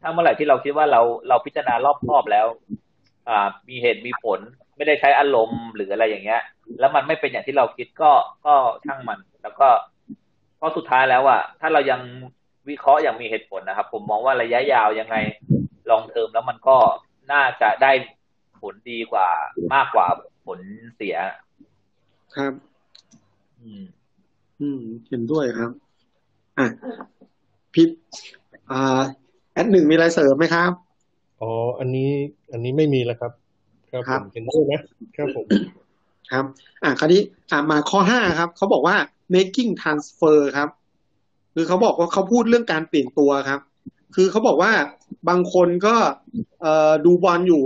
[0.02, 2.48] ถ้าเมื่อไหร่ที่เราคิดว่าเราเราพิจารณารอบคอบแล้ว
[3.30, 4.40] อ่า มีเหตุมีผล
[4.78, 6.42] ไม่ได้ใช้อารมณ์หรืออะไรอย่างเงี้ย
[6.80, 8.12] แล้วมันไม่เป็นอย่างที่เราคิดก็
[8.46, 8.54] ก็
[8.86, 9.68] ช่างมัน แล้วก็
[10.58, 12.02] เพราะสุดท้ายแล้วอะถ้าเรายัง
[12.70, 15.16] วิเคราะห์อย่างมีเหตุผลนะครับ ผมมองว่าระยะยาวยังไง
[15.92, 16.78] ลองเทอมแล้วมันก็
[17.32, 17.92] น่าจะได้
[18.60, 19.30] ผลดีกว่า
[19.74, 20.08] มากกว่า
[20.46, 20.60] ผล
[20.96, 21.18] เสีย
[22.36, 22.54] ครับ
[23.62, 23.84] อืม
[24.62, 25.72] อืม เห็นด้วยครับ
[26.58, 26.68] อะ
[27.74, 27.90] พิษ
[28.72, 29.02] อ่า
[29.54, 30.72] แอดหนึ่งมีอะไรเสริมไหมครับ
[31.42, 32.10] อ๋อ อันนี้
[32.52, 33.32] อันนี้ไม่มีแล้วครับ
[33.92, 34.82] ครับครัผบมเห็นด้วยนะ
[35.18, 35.48] ครับผม
[36.32, 36.46] ครับ
[36.84, 37.22] อะคราวนี้
[37.52, 38.96] อะมาข้อห้าครับ เขาบอกว่า
[39.36, 40.70] making transfer ครับ
[41.54, 43.60] คือเขาบอกว่าเขาพูดเรื่องการเปลี่ยนตัวครับ
[44.16, 44.74] คือเขาบอกว่า
[45.30, 45.96] บางคนก็
[46.62, 46.68] เอ
[47.06, 47.62] ดูบอลอยู่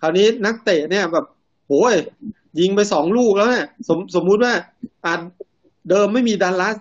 [0.00, 1.26] คราวนี้นักเตะเนี่ยแบบ
[1.68, 1.94] โอ้ย
[2.60, 4.54] ยิงไปสองลูกแล้วเนี่ยสมสมมุติว่า
[5.04, 5.14] อะ
[5.90, 6.76] เดิมไม่มีดันลัส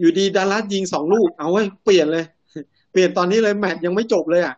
[0.00, 2.24] อยู่ดีดันลัสยิงสองลูก เอาไว้เปลี่ยนเลย
[2.92, 4.54] เปลี่ยนตอนนี้เลยแมตช์ยังไม่จบเลยอะ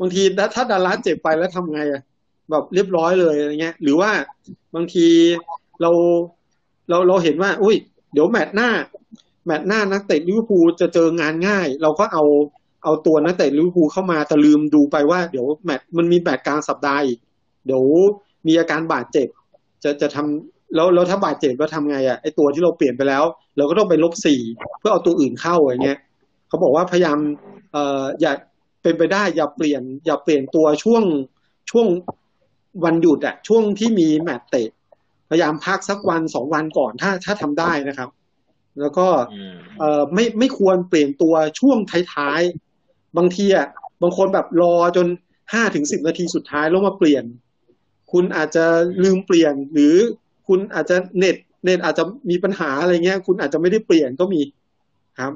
[0.00, 0.22] บางที
[0.54, 2.02] ถ้าดันลัสเจ็บไปแล้วทำไงอะ
[2.50, 4.10] แบบเรียบร้อยเลยอะไรเงี้ย หรือว่า
[4.74, 5.06] บางที
[5.82, 5.90] เรา
[6.88, 7.76] เราเราเห็นว่า อุ้ย
[8.12, 8.70] เดี๋ยวแมตช์หน้า
[9.46, 12.24] แมตช์หน้านักเตะลิเวอร์พูลจะเจองานง่าย เราก็เอา
[12.84, 17.18] เอาตัวนักเตะลิเวอร์พูลเข้ามาแต่ลืมดูไปว่าเดี๋ยวแมตช์มันมีแมตช์กลางสัปดาห์อีก
[17.66, 17.84] เดี๋ยว
[18.46, 19.28] มีอาการบาดเจ็บ
[19.82, 23.24] จะจะทำแล้วแล้วถ้าบาดเจ็บก็ทำไงอะไอตัวที่เราเปลี่ยนไปแล้ว
[23.56, 24.40] เราก็ต้องไปลบสี่
[24.78, 25.98] เพื่อเอาตัวอื่นเข้าอย่างเงี้ย
[26.48, 27.18] เขาบอกว่าพยายาม
[27.72, 28.32] เอ่ออย่า
[28.82, 31.02] เป็นไปได้อย่าเปลี่ยน อย่าเปลี่ยนตัวช่วง
[31.70, 31.86] ช่วง
[32.84, 34.68] วันหยุดอะช่วงที่มีแมตช์เตะ
[35.30, 38.10] พยายามพักสักวันสองวันก่อนถ้าถ้าทำได้นะครับ
[38.80, 41.78] แล้วก็อืมเอ่อไม่ไม่ควรเปลี่ยนตัวช่วง
[42.14, 42.71] ท้ายๆ
[43.16, 43.66] บางทีอะ
[44.02, 45.06] บางคนแบบรอจน
[45.52, 47.24] ห้าถึงสิบนาทีสุดท้ายแล้วมาเปลี่ยน
[48.12, 48.64] คุณอาจจะ
[49.02, 49.94] ลืมเปลี่ยน หรือ
[50.48, 54.40] คุณอาจจะเน็ต เน็ตอาจจะมีปัญหาอะไรเงี้ย คุณอาจจะไม่ได้เปลี่ยนก็มี
[55.20, 55.32] ครับ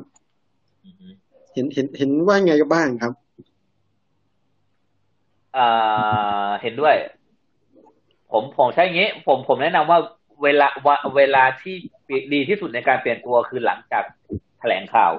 [1.52, 3.12] เห็นเห็นเห็นว่าไงกันบ้างครับ
[5.56, 6.94] อ่าเห็นด้วย
[8.32, 9.98] ผมผมใช่งี้ ผมผมแนะนำว่า
[10.42, 11.74] เวลาเวลาที่
[12.32, 14.04] ดีที่สุดในการเปลี่ยนตัวคือหลังจาก
[14.60, 15.12] แถลงข่าว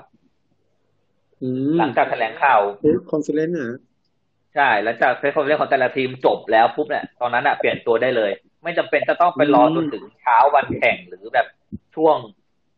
[1.77, 2.61] หลังจากแถลงข่าว
[3.11, 3.77] conference นะ
[4.55, 8.31] ใช่หลังจาก press conference ของแต่ละทีมจบแล้วปุ๊บเนี่ยตอนนั้นอะเปลี่ยนตัวได้เลย
[8.63, 11.47] ไม่จำเป็นจะต้องไปรอจนถึงเช้าวันแข่งหรือแบบ
[11.95, 12.17] ช่วง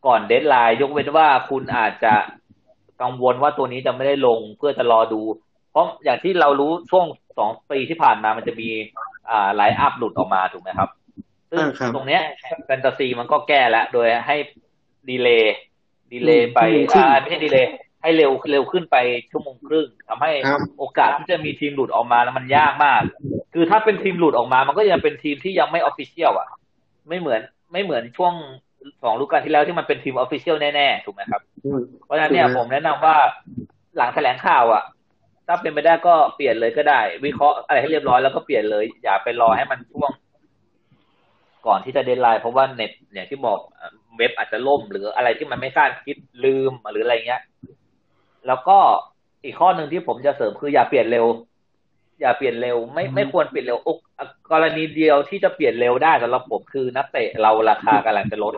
[0.08, 2.14] ก่อน deadline ยกเว้นว่าคุณอาจจะ
[3.02, 5.22] กังวลว่าตัวนี้จะไม่ได้ลงเพื่อจะรอดู
[5.72, 7.06] เพราะอย่างที่เรารู้ช่วง
[7.38, 8.70] สองปีที่ผ่านมามันจะมี
[9.30, 10.90] อ่า line up หลุดออกมาถูกไหมครับ
[11.52, 12.22] ซึ่งอ่าครับตรงเนี้ย
[12.66, 14.36] แฟนตาซีมันก็แก้แล้วโดยให้
[15.10, 17.70] delay delay ไปชั่วโมงครึ่งอ่าไม่ใช่ delay
[18.02, 18.96] ให้เร็วเร็วขึ้นไป
[19.32, 23.02] ชั่วโมงครึ่งทำให้ครับโอกาสที่จะมีทีมหลุดออกมาแล้วมันยากมาก
[23.54, 26.48] คือถ้าเป็นทีมหลุดออกมา มันก็ยังเป็นทีมที่ยังไม่ official อะ
[27.08, 27.42] ไม่เหมือน
[27.72, 28.34] ไม่เหมือนช่วง
[29.04, 33.16] สองฤดูกาลที่แล้วที่มันเป็นทีม official แน่ๆถูกไหมครับอืมเพราะฉะนั้นเนี่ยถูกไหมผมแนะนำว่า
[33.98, 34.84] หลังแถลงข่าวอะ
[35.48, 40.12] ถ้าเป็นไปได้ก็เปลี่ยนเลยก็ได้ วิเคราะห์อะไรให้เรียบร้อยแล้วก็เปลี่ยนเลย อย่าไปรอให้มันช่วง
[41.68, 47.42] ก่อนที่จะ deadline เพราะว่าเน็ตอย่างที่บอกอะเว็บอาจจะล่มหรืออะไรที่มันไม่คาดคิดลืมหรืออะไรเงี้ย
[48.48, 48.78] แล้วก็
[49.44, 51.26] อีกข้อหนึ่งที่ผมจะเสริมคืออย่าเปลี่ยนเร็ว
[52.22, 53.98] อย่าเปลี่ยนเร็ว ไม่ไม่ควรเปลี่ยนเร็วอก
[54.52, 58.54] กรณีเดียวที่จะเปลี่ยนเร็วได้สำหรับผมคือนักเตะเราราคากำลังจะลด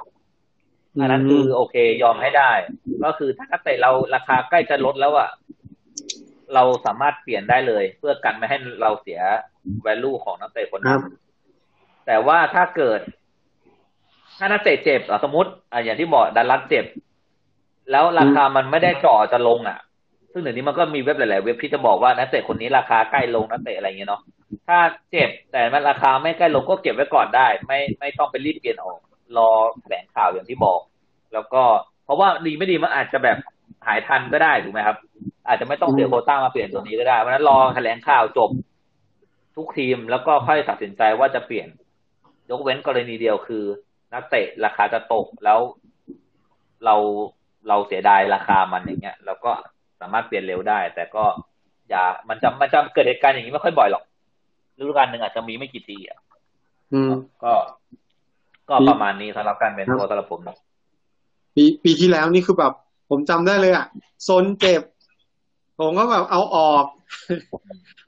[1.00, 2.52] อันนั้นคือโอเคยอมให้ได้
[3.04, 5.30] ก็คือถ้านักเตะเราราคาใกล้จะลดแล้วอะ
[6.54, 9.20] เราสามารถเปลี่ยนได้เลย เพื่อกันไม่ให้เราเสีย
[9.86, 11.04] value ของนักเตะคนครันั้บน
[12.06, 13.00] แต่ว่าถ้าเกิด
[14.38, 16.86] ถ้านักเตะเจ็บอะสมมติอะอย่างที่บอกดันรัดเจ็บ
[17.92, 19.80] แล้วราคามันไม่ได้จ่อจะลงอะ
[20.32, 24.22] ซึ่งเดี๋ยวนี้มันก็มีเว็บหลายๆเว็บที่จะบอกว่านักเตะคนนี้ราคาใกล้ลงนักเตะอะไรอย่างเงี้ยเนาะ
[24.68, 24.80] ถ้า
[25.12, 29.00] เจ็บแต่มันราคาไม่ใกล้ลงก็เก็บไว้ก่อนได้ ไม่ไม่ต้องไปรีบเปลี่ยนออก
[29.38, 29.50] รอ
[29.82, 30.80] แถลงข่าวอย่างที่บอก
[31.34, 31.64] แล้วก็
[32.06, 33.38] เพราะว่าดีไม่ดีมันอาจจะแบบ
[33.88, 34.98] หายทันก็ได้ถูกไหมครับ
[35.48, 38.50] อาจจะไม่ต้องเสียโควต้ามาเปลี่ยนตัวนี้ก็ได้เพราะฉะนั้นรอแถลงข่าวจบ
[39.56, 41.68] ทุกทีมแล้วก็ค่อยตัดสินใจว่าจะเปลี่ยน
[42.50, 43.64] ยกเว้นกรณีเดียวคือ
[44.14, 45.60] นักเตะราคาจะตกแล้ว
[46.86, 46.96] เรา
[47.68, 49.52] เราเสียดายราคามันอย่างเงี้ยเราก็
[50.02, 51.24] สามารถเปลี่ยนเร็วได้ แต่ก็
[51.90, 54.04] อย่ามันจะมันจะเกิดเหตุการณ์อย่างนี้ไม่ค่อยบ่อยหรอก
[54.80, 56.20] ฤดูกาลหนึ่งอาจจะมีไม่กี่ทีอะ
[56.94, 57.12] อืม
[57.44, 57.54] ก็
[58.70, 60.58] ก็ประมาณนี้สำหรับการเป็นตัวสำหรับผมนะ
[61.56, 62.74] ปีปีที่แล้วนี่คือแบบ
[63.10, 63.86] ผมจำได้เลยอะ
[64.28, 64.82] ซนเจ็บ
[65.80, 66.86] ผมก็แบบเอาออก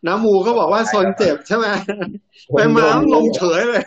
[0.08, 1.68] น้ำมูก็บอกว่าซนเจ็บใช่ไหม
[2.52, 3.84] ไปมาลงเฉยเลย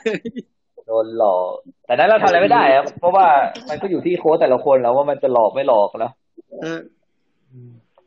[0.87, 1.51] โดนหลอก
[1.87, 3.26] แต่นั้นเราทำอะไรไม่ได้ครับเพราะว่า
[3.68, 6.12] มันก็อยู่ที่โค้ชแต่ละคนแล้วว่ามันจะหลอกไม่หลอกนะ
[6.61, 6.80] เออ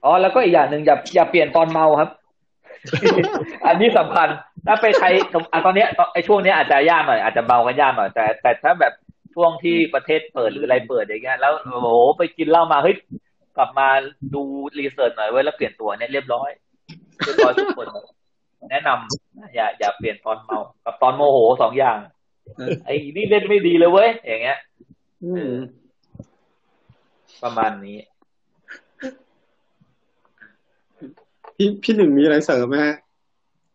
[0.04, 2.10] อ๋อแล้วก็อีกอย่างหนึ่งอย่าอย่าเปลี่ยนตอนเมาครับ
[3.68, 4.28] อันนี้สำคัญ
[4.68, 5.14] ถ้าไปไทย
[5.52, 8.94] อะตอนเนี้ยไอ้ช่วงเนี้ยอาจจะยากหน่อยอาจจะเมากันยากหน่อยแต่แต่ถ้าแบบ
[9.36, 12.96] ช่วงที่ประเทศเปิดหรืออะไรเปิดอย่างเงี้ยแล้วโอ้โหไปกินเหล้ามาเฮ้ย
[13.58, 13.88] กลับมา
[14.34, 14.44] ดู
[14.80, 16.50] รีเสิร์ชหน่อยไว้แล้วเปลี่ยนตัวเนี่ยเรียบร้อย
[17.26, 17.88] เรียบร้อยทุกคน
[18.72, 21.98] แนะนำอย่าอย่าเปลี่ยนตอนเมา กับตอนโมโหสองอย่าง
[22.86, 24.60] ไอ้นี่เล่นไม่ดีเลยเว้ย อย่างเงี้ย
[25.26, 25.52] อืม
[27.44, 27.98] ประมาณนี้
[31.56, 32.96] พี่พี่หนึ่งมีอะไรเสริมไหมฮะ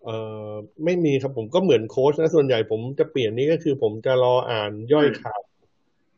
[0.04, 0.16] เอ่
[0.48, 0.50] อ
[0.84, 5.40] ไม่มีครับผมก็เหมือนโค้ชนะ ส่วนใหญ่ผมจะเปลี่ยนนี่ก็คือผมจะรออ่านย่อยข่าว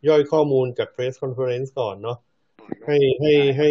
[0.09, 2.19] ย่อยข้อมูลจาก press conference ก่อนเนาะ
[2.87, 3.69] ให้ให้ให้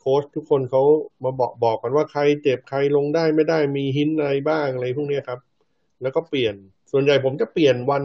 [0.00, 0.82] โค้ชทุกคนเขา
[1.24, 5.40] มาบอกบอกกันว่าใครเจ็บใครลงได้ไม่ได้มีหินอะไรบ้างอะไรพวกเนี้ยครับ
[6.02, 6.54] แล้วก็เปลี่ยน
[6.92, 8.04] ส่วนใหญ่ผมจะเปลี่ยนวัน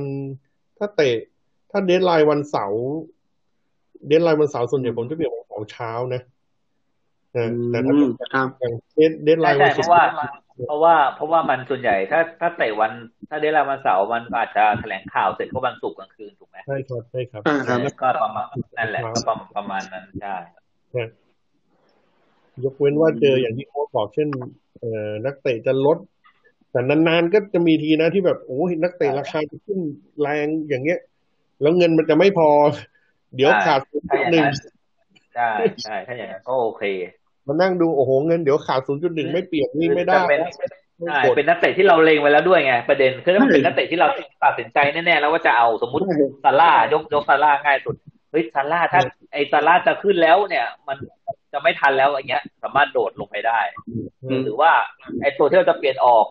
[0.77, 1.15] ถ้าเตะ
[1.71, 2.83] ถ้าเดทไลน์วันเสาร์
[4.07, 6.21] เดทไลน์วันเสาร์ส่วนใหญ่ผมจะเปลี่ยนวันเสาร์เช้านะ
[7.35, 10.03] นะแต่ถ้าอืเป็นมครับอย่างเดทเดทไลใช่น์ใช่วันเพศุกราะร์ว่า
[10.65, 12.91] เพราะว่าเพราะว่ามันส่วนใหญ่ถ้าถ้าเตะวัน
[13.29, 20.35] ถ้าได้รายวันเสาร์มันอาจจะแถลงข่าวเสร็จก็วันศุกร์กลางคืนถูกไหมใช่ครับใช่ครับอ่าครับก็ประมาณนั่นแหละก็ประมาณประมาณนั้นใช่
[22.63, 24.29] ยกเว้นว่าเจออย่างที่โค้ชบอกเช่น
[24.79, 25.97] เอ่อนักเตะจะลด
[26.71, 29.79] แต่นานๆก็จะมีทีนะที่แบบโอ้ยนักเตะราคาจะขึ้น
[30.21, 30.99] แรงอย่างเงี้ย
[31.61, 32.49] แล้วเงินมันจะไม่พอ
[33.35, 34.55] เดี๋ยวขาดศูนย์ถ้าจุดอย่างหนึ่งนั้น
[35.35, 35.49] ใช่
[35.83, 36.83] ใช่ถ้าอย่างนั้นก็โอเค
[37.47, 40.69] มานั่งดูโอ้โหเงินเดี๋ยวขาดศูนย์จุดหนึ่งไม่เปลี่ยนนี่ไม่ได้จะเป็นไม่ใช่
[41.23, 44.07] กดเป็นนักเตะที่เราเลงไว้แล้วด้วยไงประเด็นคือถ้ามันเป็นนักเตะที่เรา
[44.43, 46.03] ตัดสินใจแน่ๆแล้วว่าจะเอาสมมติ
[46.43, 47.95] ซาร่ายกยกซาร่าง่ายสุด
[48.31, 49.01] เฮ้ยซาร่าถ้า
[49.33, 50.97] ไอซาร่าจะขึ้นแล้วเนี่ย มัน
[51.53, 53.59] จะไม่ทันแล้วอย่างเงี้ย สามารถโดดลงไปได้
[54.23, 54.71] อืมหรือว่า
[55.21, 56.25] ไอตัวที่เราจะเปลี่ยนออก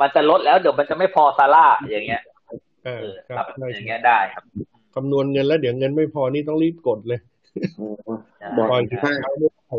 [0.00, 2.22] มันจะลดแล้วเดี๋ยวมันจะไม่พอซาร่าอย่างเงี้ย
[2.84, 4.44] เอเอออคครัรับบใช่อย่างเงี้ยได้ครับ
[4.94, 7.20] คำนวณเงินแล้วเดี๋ยวเงินไม่พอนี่ต้องรีบกดเลย
[8.56, 9.78] บอกปล่อยใช่ทิ้งไว้ไม่ได้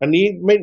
[0.00, 0.56] อันนี้ไม่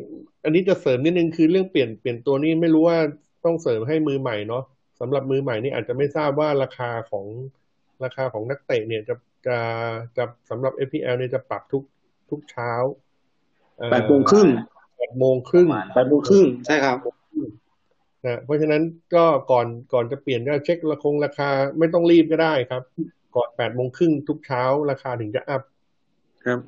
[0.43, 2.97] อันนี้จะเสริมนิดนึงคือเรื่องเปลี่ยนเปลี่ยนตัวนี้ไม่รู้ว่า
[3.45, 4.63] ต้องเสริมให้มือใหม่เนาะ
[4.99, 7.25] สำหรับมือใหม่นี่อาจจะไม่ทราบว่าราคาของ
[8.03, 9.15] ราคาของนักเตะเนี่ยจะ
[9.47, 9.57] จะ
[10.17, 11.84] จะสำหรับ FPL เนี่ยจะปรับทุก
[12.30, 12.71] ทุกเช้า
[13.77, 14.47] เอ่อแปดโมงครึ่ง
[14.97, 16.97] แปดโมงครึ่งประมาณแปดโมงครึ่งใช่ครับ
[18.26, 18.82] นะเพราะฉะนั้น
[19.15, 21.49] ก็ก่อนก่อนจะเปลี่ยนก็เช็คราคงราคา
[21.80, 22.82] ไม่ต้องรีบก็ได้ครับ
[23.36, 25.61] ก่อนแปดโมงครึ่งทุกเช้าราคาถึงจะอัพ
[26.45, 26.59] ครับ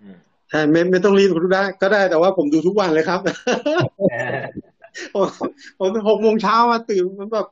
[0.00, 0.16] อืม
[0.50, 3.20] ใช่ไม่ไม่ต้องรีบก็ได้ ก็ได้แต่ว่าผมดูทุกวันเลยครับ
[5.14, 5.28] ผม
[5.78, 7.46] ผมหกโมงเช้ามาตื่นมันแบบ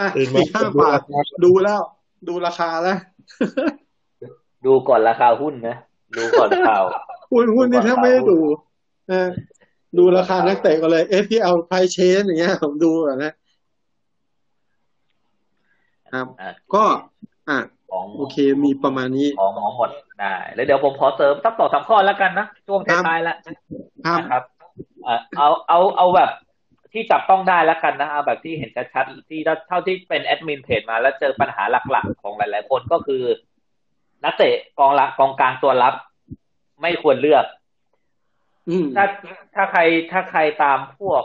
[0.00, 1.00] อะตื่นมาสี่ห้าบาท
[1.44, 1.80] ดูแล้ว
[2.28, 2.98] ดูราคาแล้ว
[4.66, 5.76] ดูก่อนราคาหุ้นนะ
[6.16, 6.84] ดูก่อนข่าว
[7.32, 8.38] หุ้นหุ้นนี่ถ้าไม่ได้ดู
[9.08, 9.28] เออ
[9.98, 13.34] ดูราคานักเตะก็เลย FPL price change อย่างเงี้ย ผมดูก่อนนะ
[16.12, 16.84] ครับอะก็
[17.48, 17.58] อะ
[17.90, 23.36] ของโอเค มีประมาณนี้ของหมอหมดได้ แล้วเดี๋ยวผมขอเสริมสักต่อสามข้อแล้วกันนะ ช่วงท้ายๆแล้ว
[24.06, 24.42] ครับนะครับ
[25.04, 26.30] เอ่อเอาเอาเอาแบบ
[26.92, 33.22] ที่จับต้องได้แล้วกันนะเอาแบบที่เห็นชัดๆที่เท่าที่เป็นแอดมินเพจมาแล้วเจอปัญหาหลักๆ ของหลาย ๆ คนก็คือ
[34.24, 35.94] นักเตะกองละกองกลางตัวรับ
[36.82, 37.59] ไม่ควรเลือกอืม
[38.96, 39.06] ถ้า
[39.54, 39.80] ถ้าใคร
[40.12, 41.22] ถ้าใครตามพวก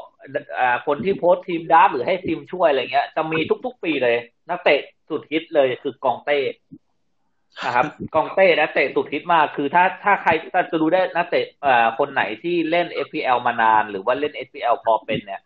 [0.60, 4.18] อ่าคนที่โพสต์ทีมดับหรือให้ทีมช่วยอะไรเงี้ย จะมีทุกๆปีเลย
[4.50, 4.80] นักเตะ
[5.10, 6.40] สุดฮิตเลยคือกองเต้
[7.66, 15.42] นะครับกองเต้นักเตะสุดฮิตมากคือถ้าถ้าใครถ้าจะรู้ได้นักเตะอ่าคนไหนที่เล่น FPL มานาน หรือว่าเล่น FPL พอเป็นเนี่ย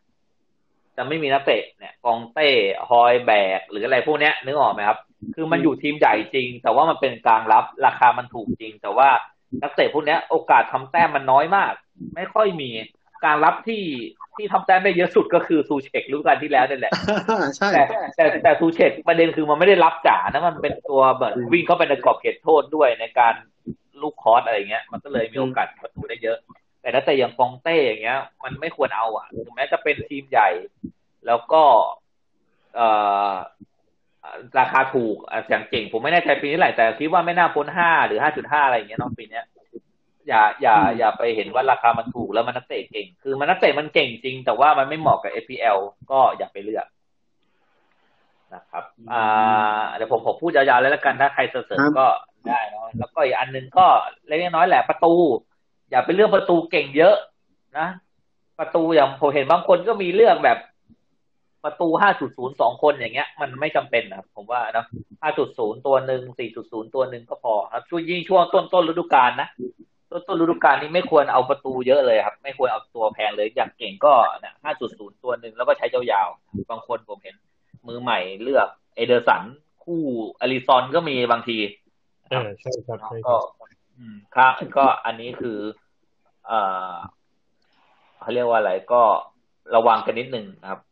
[0.97, 2.49] จะไม่มีนักเตะเนี่ยกองเต้
[2.89, 4.99] ฮอยแบก หรืออะไรพวกเนี้ยนึกออกไหมครับ
[5.35, 9.09] คือมันอยู่ทีมใหญ่จริง แต่ว่ามันเป็นกลางรับราคามันถูกจริง แต่ว่า
[9.61, 11.73] นักเตะพวกเนี้ยโอกาสทำแต้มมันน้อยมาก
[12.15, 12.69] ไม่ค่อยมี
[13.25, 13.83] การรับที่
[14.35, 16.93] ที่ทำแต้มได้เยอะสุดก็คือซูเชกฤดูกาลที่แล้วนี่แหละ
[17.57, 17.83] ใช่แต่
[18.15, 23.33] แต่แต่ซูเชกประเด็นคือมันไม่ได้รับจ๋านะมันเป็นตัวแบบวิ่งเข้าไปในกรอบเขตโทษด้วยในการ
[24.01, 26.37] ลูกคอร์สอะไรเงี้ย มันก็เลยมีโอกาสประตูได้เยอะ
[26.81, 30.49] แต่ถ้าแต่อย่างฟองเต้อย่างเงี้ย มันไม่ควรเอาอะถึงแม้จะเป็นทีมใหญ่
[31.27, 31.63] แล้วก็
[32.75, 32.87] เอ่
[33.31, 33.33] อ
[34.59, 39.45] ราคาถูกอะอย่างเก่ง ผมไม่แน่ใจปีนี้เท่าไหร่แต่คิดว่าไม่น่าพ้นห้าหรือห้าจุดห้าอะไรอย่างเงี้ยเน้องปีเนี้ย
[40.27, 45.77] อย่าอย่าอย่าไปเห็นว่าราคามันถูกแล้วมันนักเตะเก่ง คือมันนักเตะมันเก่งจริง แต่ว่ามันไม่เหมาะกับ FPL
[46.11, 46.85] ก็อย่าไปเลือก
[48.53, 52.07] นะครับ อ่าเดี๋ยวผมผมพูดยาวๆเลยแล้วกันถ้าใครเสริมก็
[52.47, 53.87] ได้เนาะแล้วก็อีกอันหนึงก็
[54.27, 55.13] เล็กน้อยแหละประตู
[55.89, 57.15] อย่าไปเลือกประตูเก่งเยอะ
[57.77, 57.87] นะ
[58.59, 60.57] ประตูอย่างผมเห็นบางคนก็มีเลือกแบบ
[61.63, 61.87] ประตู
[62.25, 64.85] 5.0 สองคนอย่างเงี้ย มันไม่จำเป็นนะครับผมว่านะ
[65.35, 66.21] 5.0 ตัวหนึ่ง
[66.59, 69.49] 4.0 ตัวหนึ่งก็พอครับช่วงยิ่งช่วงต้นต้นฤดูกาลนะ
[70.11, 74.53] ต้นต้นฤดูกาลนี้ไม่ควรเอาประตูเยอะเลยครับ ไม่ควรเอาตัวแพงเลย อย่างเก่งก็เนี่ย
[74.89, 77.35] 5.0 ตัวหนึ่งแล้วก็ใช้ยาวๆ บางคนผมเห็น
[77.87, 79.43] มือใหม่เลือก เอเดอร์สัน
[79.83, 80.01] คู่
[80.41, 81.57] อลิซอนก็มีบางที
[82.29, 85.57] เออใช่ครับใช่คก็รับก็อืมครับก็อันนี้คือ
[86.47, 86.59] เอ่
[86.91, 86.93] อ
[88.21, 89.01] เขาเรียกว่าอะไรก็
[89.75, 90.88] ระวังกันนิดนึงนะครับเนาะ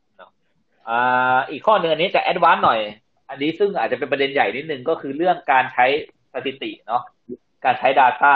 [0.90, 2.80] อ่าอีกข้อหนึ่งอันนี้จะ advance หน่อย
[3.30, 5.86] อันนี้ซึ่งอาจจะเป็นประเด็นใหญ่นิดนึงก็คือเรื่องการใช้
[6.34, 7.04] สถิติเนาะ
[7.66, 8.36] การใช้ Data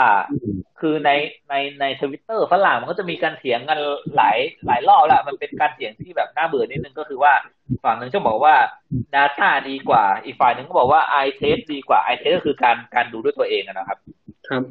[0.80, 1.10] คือใน
[1.50, 3.78] ในในทวิตเตอร์ฝรั่งมันก็จะมีการเถียงกัน
[4.16, 7.32] หลายหลายรอบแล้วมันเป็นการเถียงที่แบบน่าเบื่อนิดนึงก็คือว่า
[7.84, 8.54] ฝั่งหนึ่งจะบอกว่า
[9.14, 13.98] Data ดีกว่า อีกฝ่ายหนึ่งก็บอกว่า i test ดีกว่า i test ก็คือการการดูด้วยตัวเองนะครับ
[14.48, 14.62] ครับ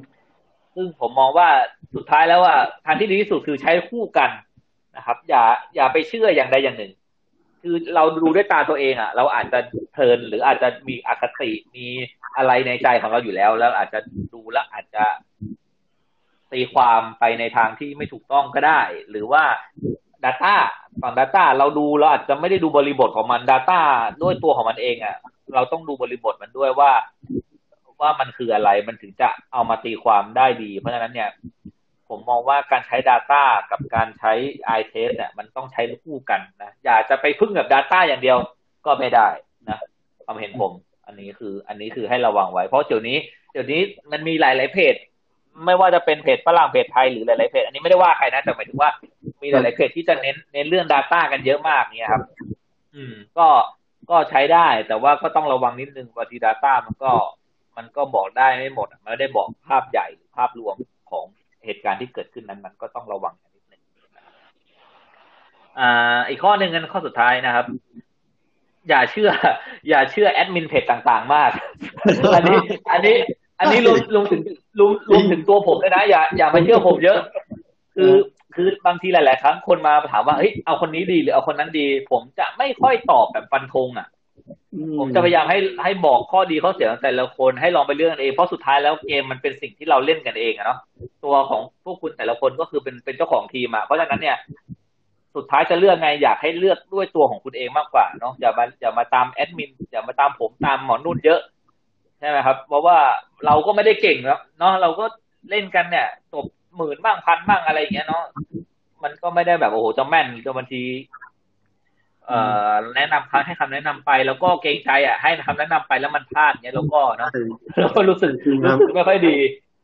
[0.75, 1.49] ซึ่งผมมองว่า
[1.95, 2.55] สุดท้ายแล้วว่า
[2.86, 4.29] ทางที่ดีที่สุดคือใช้คู่กัน
[4.97, 5.43] นะครับ อย่า
[5.75, 6.91] อย่าไปเชื่ออย่างใดอย่างหนึ่ง
[7.62, 9.59] คือเราดูด้วยตาตัวเองอะ เราอาจจะ
[9.93, 11.86] เพลินหรืออาจจะมีอคติมี
[12.38, 13.99] อะไรในใจของเราอยู่แล้ว แล้วอาจจะ
[14.34, 15.05] ดูแล้วอาจจะ
[16.51, 19.43] ตีความไปในทางที่ไม่ถูกต้องก็ได้ หรือว่า
[20.26, 20.55] Data
[21.01, 23.80] ฝั่ง Data เราดูเราอาจจะไม่ได้ดูบริบทของมัน Data
[24.22, 25.18] ด้วยตัวของมันเองอะ
[25.53, 26.91] เราต้องดูบริบทมันด้วยว่า
[28.01, 31.30] ว่ามันคืออะไรมันถึงจะเอามาตีความได้ดี เพราะฉะนั้นเนี่ย
[32.12, 34.34] ผมมองว่าการใช้ Data กับการใช้
[34.78, 38.38] i test เนี่ยมันต้องใช้คู่กันนะอย่าจะไปพึ่งกับ Data อย่างเดียว
[38.86, 39.28] ก็ไม่ได้
[39.70, 39.80] นะ
[40.26, 40.72] ความเห็นผม
[41.05, 43.18] อันนี้คือ อันนี้คือให้ระวังไว้ เพราะเดี๋ยวนี้
[43.51, 43.82] เดี๋ยวนี้
[44.12, 44.95] มันมีหลาย ๆ เพจ
[45.66, 48.89] ไม่ว่าจะเป็นเพจฝรั่งเพจไทยหรือหลาย ๆ เพจ อันนี้ไม่ได้ว่าใครนะแต่หมายถึงว่า
[49.41, 52.24] มีหลาย ๆ เพจที่จะเน้นเน้นเรื่อง Data กันเยอะมากเนี่ยครับ
[52.95, 53.47] อืม ก็
[54.09, 57.14] ก็ใช้ได้ แต่ว่าก็ต้องระวังนิดนึงบางที Data มันก็
[57.78, 60.76] มันก็บอกได้ไม่หมด มันไม่ได้บอกภาพใหญ่ภาพรวม
[61.12, 61.26] ของ
[61.66, 63.82] เหตุการณ์ที่เกิดขึ้นนั้นมันก็ต้องระวังนิดนึง
[65.80, 67.66] อ่า อีกข้อหนึ่งกันข้อสุดท้ายนะครับ
[68.89, 69.30] อย่าเชื่อ
[69.89, 71.51] อย่าเชื่อแอดมินเพจต่างๆ มาก
[72.36, 72.57] อันนี้
[72.91, 73.16] อันนี้
[73.59, 74.41] อันนี้รวมรวมถึง
[74.80, 77.20] รวมรวมถึงตัวผมเลยนะ อย่าอย่าไปเชื่อผมเยอะ
[77.95, 78.14] คือ
[78.55, 84.07] คือบางทีหลาย ๆ ครั้งคนมาถามว่าเฮ้ยเอาคนนี้ดีหรือเอาคนนั้นดี ผมจะไม่ค่อยตอบแบบฟันธงอะ
[84.99, 90.80] ผมจะพยายามให้ให้บอกข้อดีข้อเสียของแต่ละคนให้ลองไปเลือกกันเองเพราะสุดท้ายแล้วเกมมันเป็นสิ่งที่เราเล่นกันเองอะเนาะ
[91.26, 94.38] ตัวของพวกคุณแต่ละคนก็คือเป็นเป็นเจ้าของทีมอะเพราะฉะนั้นเนี่ย
[95.36, 101.41] สุดท้ายจะเลือกไงอยากให้เลือกด้วยตัวของคุณเองมากกว่าเนาะอย่ามาอย่ามาตามแอดมินอย่ามาตามผมตามหมอนุ่นเยอะ
[102.19, 102.97] ใช่ไหมครับ เพราะว่า
[103.45, 105.05] เราก็ไม่ได้เก่งแล้วเนาะเราก็
[105.49, 106.45] เล่นกันเนี่ยตบ
[106.78, 108.24] หมื่นบ้างพันบ้างอะไรอย่างเงี้ยเนาะ
[109.03, 110.82] มันก็ไม่ได้แบบโอ้โหจะแม่นจนบางที
[112.95, 117.29] แนะนำครั้งให้คำแนะนำไป แล้วก็เกรงใจอะให้คำแนะนำไปแล้วมันพลาดเงี้ยแล้วก็เนาะ
[117.79, 118.34] เราก็รู้สึก
[118.65, 119.38] รู้สึกไม่ค่อยดี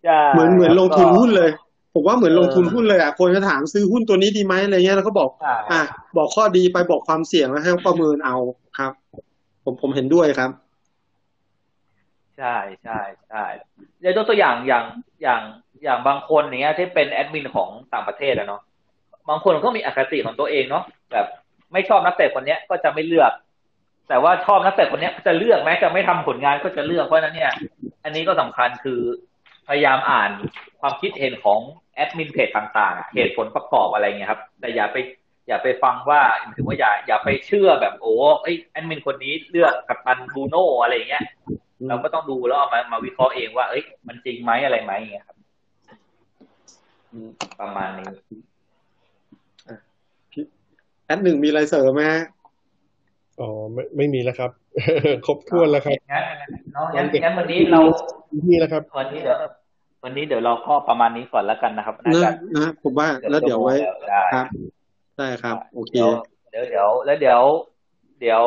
[0.04, 1.50] ใช่เหมือนเหมือนลงทุนหุ้นเลย
[1.94, 5.30] ผมว่าเหมือนลงทุนหุ้นเลยอะคนก็ถามซื้อหุ้นตัวนี้ดีไหมอะไรเงี้ยแล้วก็บอก
[5.72, 5.82] อะ
[6.18, 8.36] บอกข้อดีไปบอกความเสี่ยงแล้วให้ประเมินเอา
[8.78, 8.92] ครับ
[9.64, 10.52] ผมผมเห็นด้วยครับ
[12.38, 13.46] ใช่ใช่ใช่
[14.00, 14.84] เดี๋ยวยกตัวอย่างอย่าง
[15.24, 15.42] อย่าง
[15.84, 18.62] อย่างบางคนเนี้ยที่เป็นแอดมินของต่างประเทศอะเนาะ
[19.30, 21.28] บางคนก็มีอคติของตัวเองเนาะแบบ
[21.74, 23.32] ไม่ชอบนักเตะคนเนี้ยก็จะไม่เลือก
[24.10, 27.52] แต่ว่าชอบนักเตะคนเนี้ยก็จะเลือกแม้จะไม่ทำผลงานก็จะเลือกเพราะนั้นเนี่ย
[28.04, 29.02] อันนี้ก็สำคัญคือ
[29.68, 30.32] พยายามอ่าน
[30.80, 31.60] ความคิดเห็นของ
[31.96, 34.98] แอดมินเพจต่างๆ เหตุผลประกอบอะไรเงี้ยครับ แต่อย่าไป
[35.48, 36.22] อย่าไปฟังว่า
[36.56, 38.14] ถือว่าอย่าอย่าไปเชื่อแบบโอ้
[38.44, 41.24] ไอแอดมินคนนี้เลือกกัปตันบูโน่อะไรเงี้ย
[41.90, 45.38] เราก็ต้องดูแล้วเอามามาวิเคราะห์เองว่า เอ้ยมันจริงไหมอะไรไหมเงี้ยครับ
[47.60, 48.10] ประมาณนี้
[51.08, 52.24] แอดหนึ่งมีอะไรเสริมไหมฮะ
[53.40, 54.52] อ๋อไม่ไม่มีแล้วครับ
[55.26, 56.24] ครบถ้วนแล้วครับงั้น
[56.74, 57.80] เนาะงั้นงั้นวันนี้เรา
[58.48, 59.38] นี่แล้วครับ วันนี้เดี๋ยว
[60.04, 63.76] วันนี้เดี๋ยวเราก็ประมาณนี้ก่อนแล้วกันนะครับน่านะจะนะผมว่าแล้วเดี๋ยวไว้
[64.10, 64.46] ได้ครับ
[65.18, 66.12] ได้ครับ โอเคเดี๋ยว
[66.52, 67.42] เดี๋ยวเดี๋ยวแล้วเดี๋ยว
[68.22, 68.44] เดี๋ยว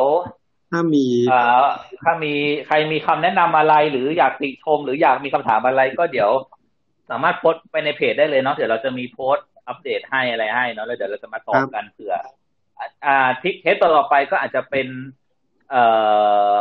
[0.73, 1.43] ถ้ามีอ่า
[2.03, 2.33] ถ้ามี
[2.67, 6.31] ใครมีคำแนะนำอะไรหรืออยากติชม หรืออยากมีคำถามอะไรก็เดี๋ยว
[7.11, 12.15] สามารถโพสต์ไปในเพจได้เลยเนาะเดี๋ยวเราจะมีโพสต์อัปเดตให้อะไรให้เนาะแล้วเดี๋ยวเราจะมาตอบกันเผื่อ
[13.07, 14.89] อ่าทิเทปต่อไปก็อาจจะเป็น
[15.70, 15.85] เอ่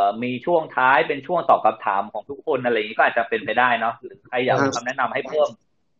[0.00, 5.48] อมีช่วงท้ายเป็นช่วงตอบคำถามของทุกคนอะไรอย่างนี้ก็อาจจะเป็นไปได้เนาะหรือใครอยากมีคำแนะนำให้เพิ่ม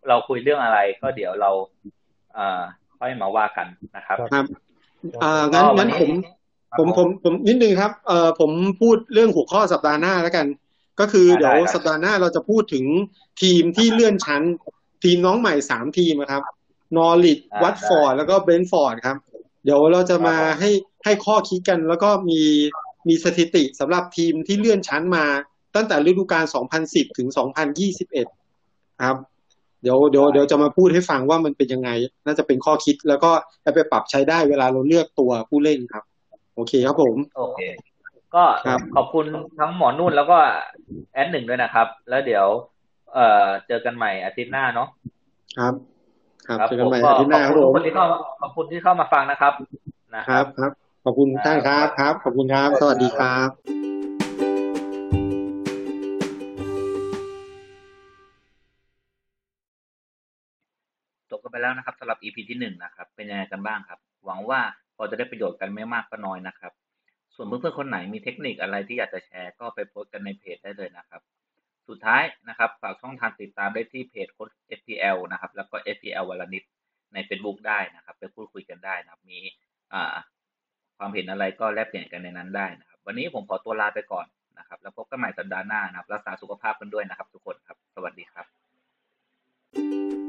[0.09, 1.51] เราคุยเรื่องอะไร ก็เดี๋ยวเรา
[2.35, 2.61] เอ่อ
[2.99, 3.67] ค่อยมาว่ากัน
[3.97, 4.47] นะครับครับ
[5.23, 6.11] อ่างั้นงั้นผม
[6.79, 8.51] ผมผมผมนิดนึงครับเอ่อผม
[8.81, 10.47] พูดเรื่องหัวข้อสัปดาห์หน้าแล้วกัน
[11.01, 12.85] ก็คือได้เดี๋ยวได้สัปดาห์หน้าเราจะพูดถึง
[13.43, 14.43] ทีมที่เลื่อนชั้น
[15.05, 16.43] ทีมน้องใหม่สามทีมอะครับ
[16.97, 19.17] นอริชอ่าวัตฟอร์ดแล้วก็เบรนท์ฟอร์ดครับ
[19.65, 20.71] เดี๋ยวเราจะมาครับผมให้
[21.05, 22.41] ให้ข้อคิดกัน แล้วก็มี
[23.09, 25.25] มีสถิติสำหรับทีมที่เลื่อนชั้นมา
[25.77, 26.45] ตั้งแต่ฤดูกาล
[26.81, 27.29] 2010 ถึง
[27.95, 29.17] 2021 ครับ
[29.83, 31.91] เดี๋ยวเดี๋ยวเดี๋ยวจะมาพูดให้ฟังว่ามันเป็นยังไง
[32.27, 33.31] น่าจะเป็นข้อคิดแล้วก็
[33.65, 36.05] จะไปปรับใช้ได้เวลาเราเลือกตัวผู้เล่นครับ
[36.55, 37.61] โอเคครับผม โอเค
[38.35, 39.27] ก็ครับขอบคุณ
[39.61, 40.39] ทั้งหมอนุ่นแล้วก็
[41.13, 42.47] แอดหนึ่งด้วยนะครับ แล้วเดี๋ยว
[43.15, 44.89] เอ่อเจอกันใหม่อาทิตย์หน้าเนาะ
[45.59, 45.75] ครับ
[46.49, 48.07] ครับครับเจอกันผมใหม่ก็อาทิตย์หขอน้าบครับคุณผทุกมคนที่เข้า
[48.41, 49.53] ขอบคุณที่เข้ามาฟังนะครับ
[50.17, 50.73] นะคครัรับบครับ
[51.05, 53.49] ขอบคุณท่านครับครับ ขอบคุณครับ สวัสดีครับ
[61.31, 64.61] จบกันไปแล้วนะครับสำหรับ EP ที่หนึ่งนะครับ เป็นยังไงกันบ้างครับ หวังว่า
[64.97, 66.73] พอจะได้ประโยชน์กันไม่มากก็น้อยนะครับ
[67.35, 71.21] ส่วนเพื่อนๆคนไหนมีเทคนิคอะไรที่อยากจะแชร์ก็ไปโพสต์กันในเพจได้เลยนะครับ
[71.91, 76.63] สุดท้ายนะครับฝากช่องทางติดตามได้ที่เพจโค้ช FPL นะครับ แล้วก็ FPL วลนิด
[77.15, 79.39] ใน Facebook ได้นะครับ ไปพูดคุยกันได้นะครับ มี
[80.99, 84.27] ความเห็นอะไรก็แลกเปลี่ยนกันในนั้นได้นะครับ วันนี้ผมขอตัวลาไปก่อน
[84.59, 88.47] นะครับ แล้วพบกันใหม่สัปดาห์หน้านะครับ รักษาสุขภาพกันด้วยนะครับ ทุกคนครับ สวัสดีครับ
[89.73, 90.20] thank you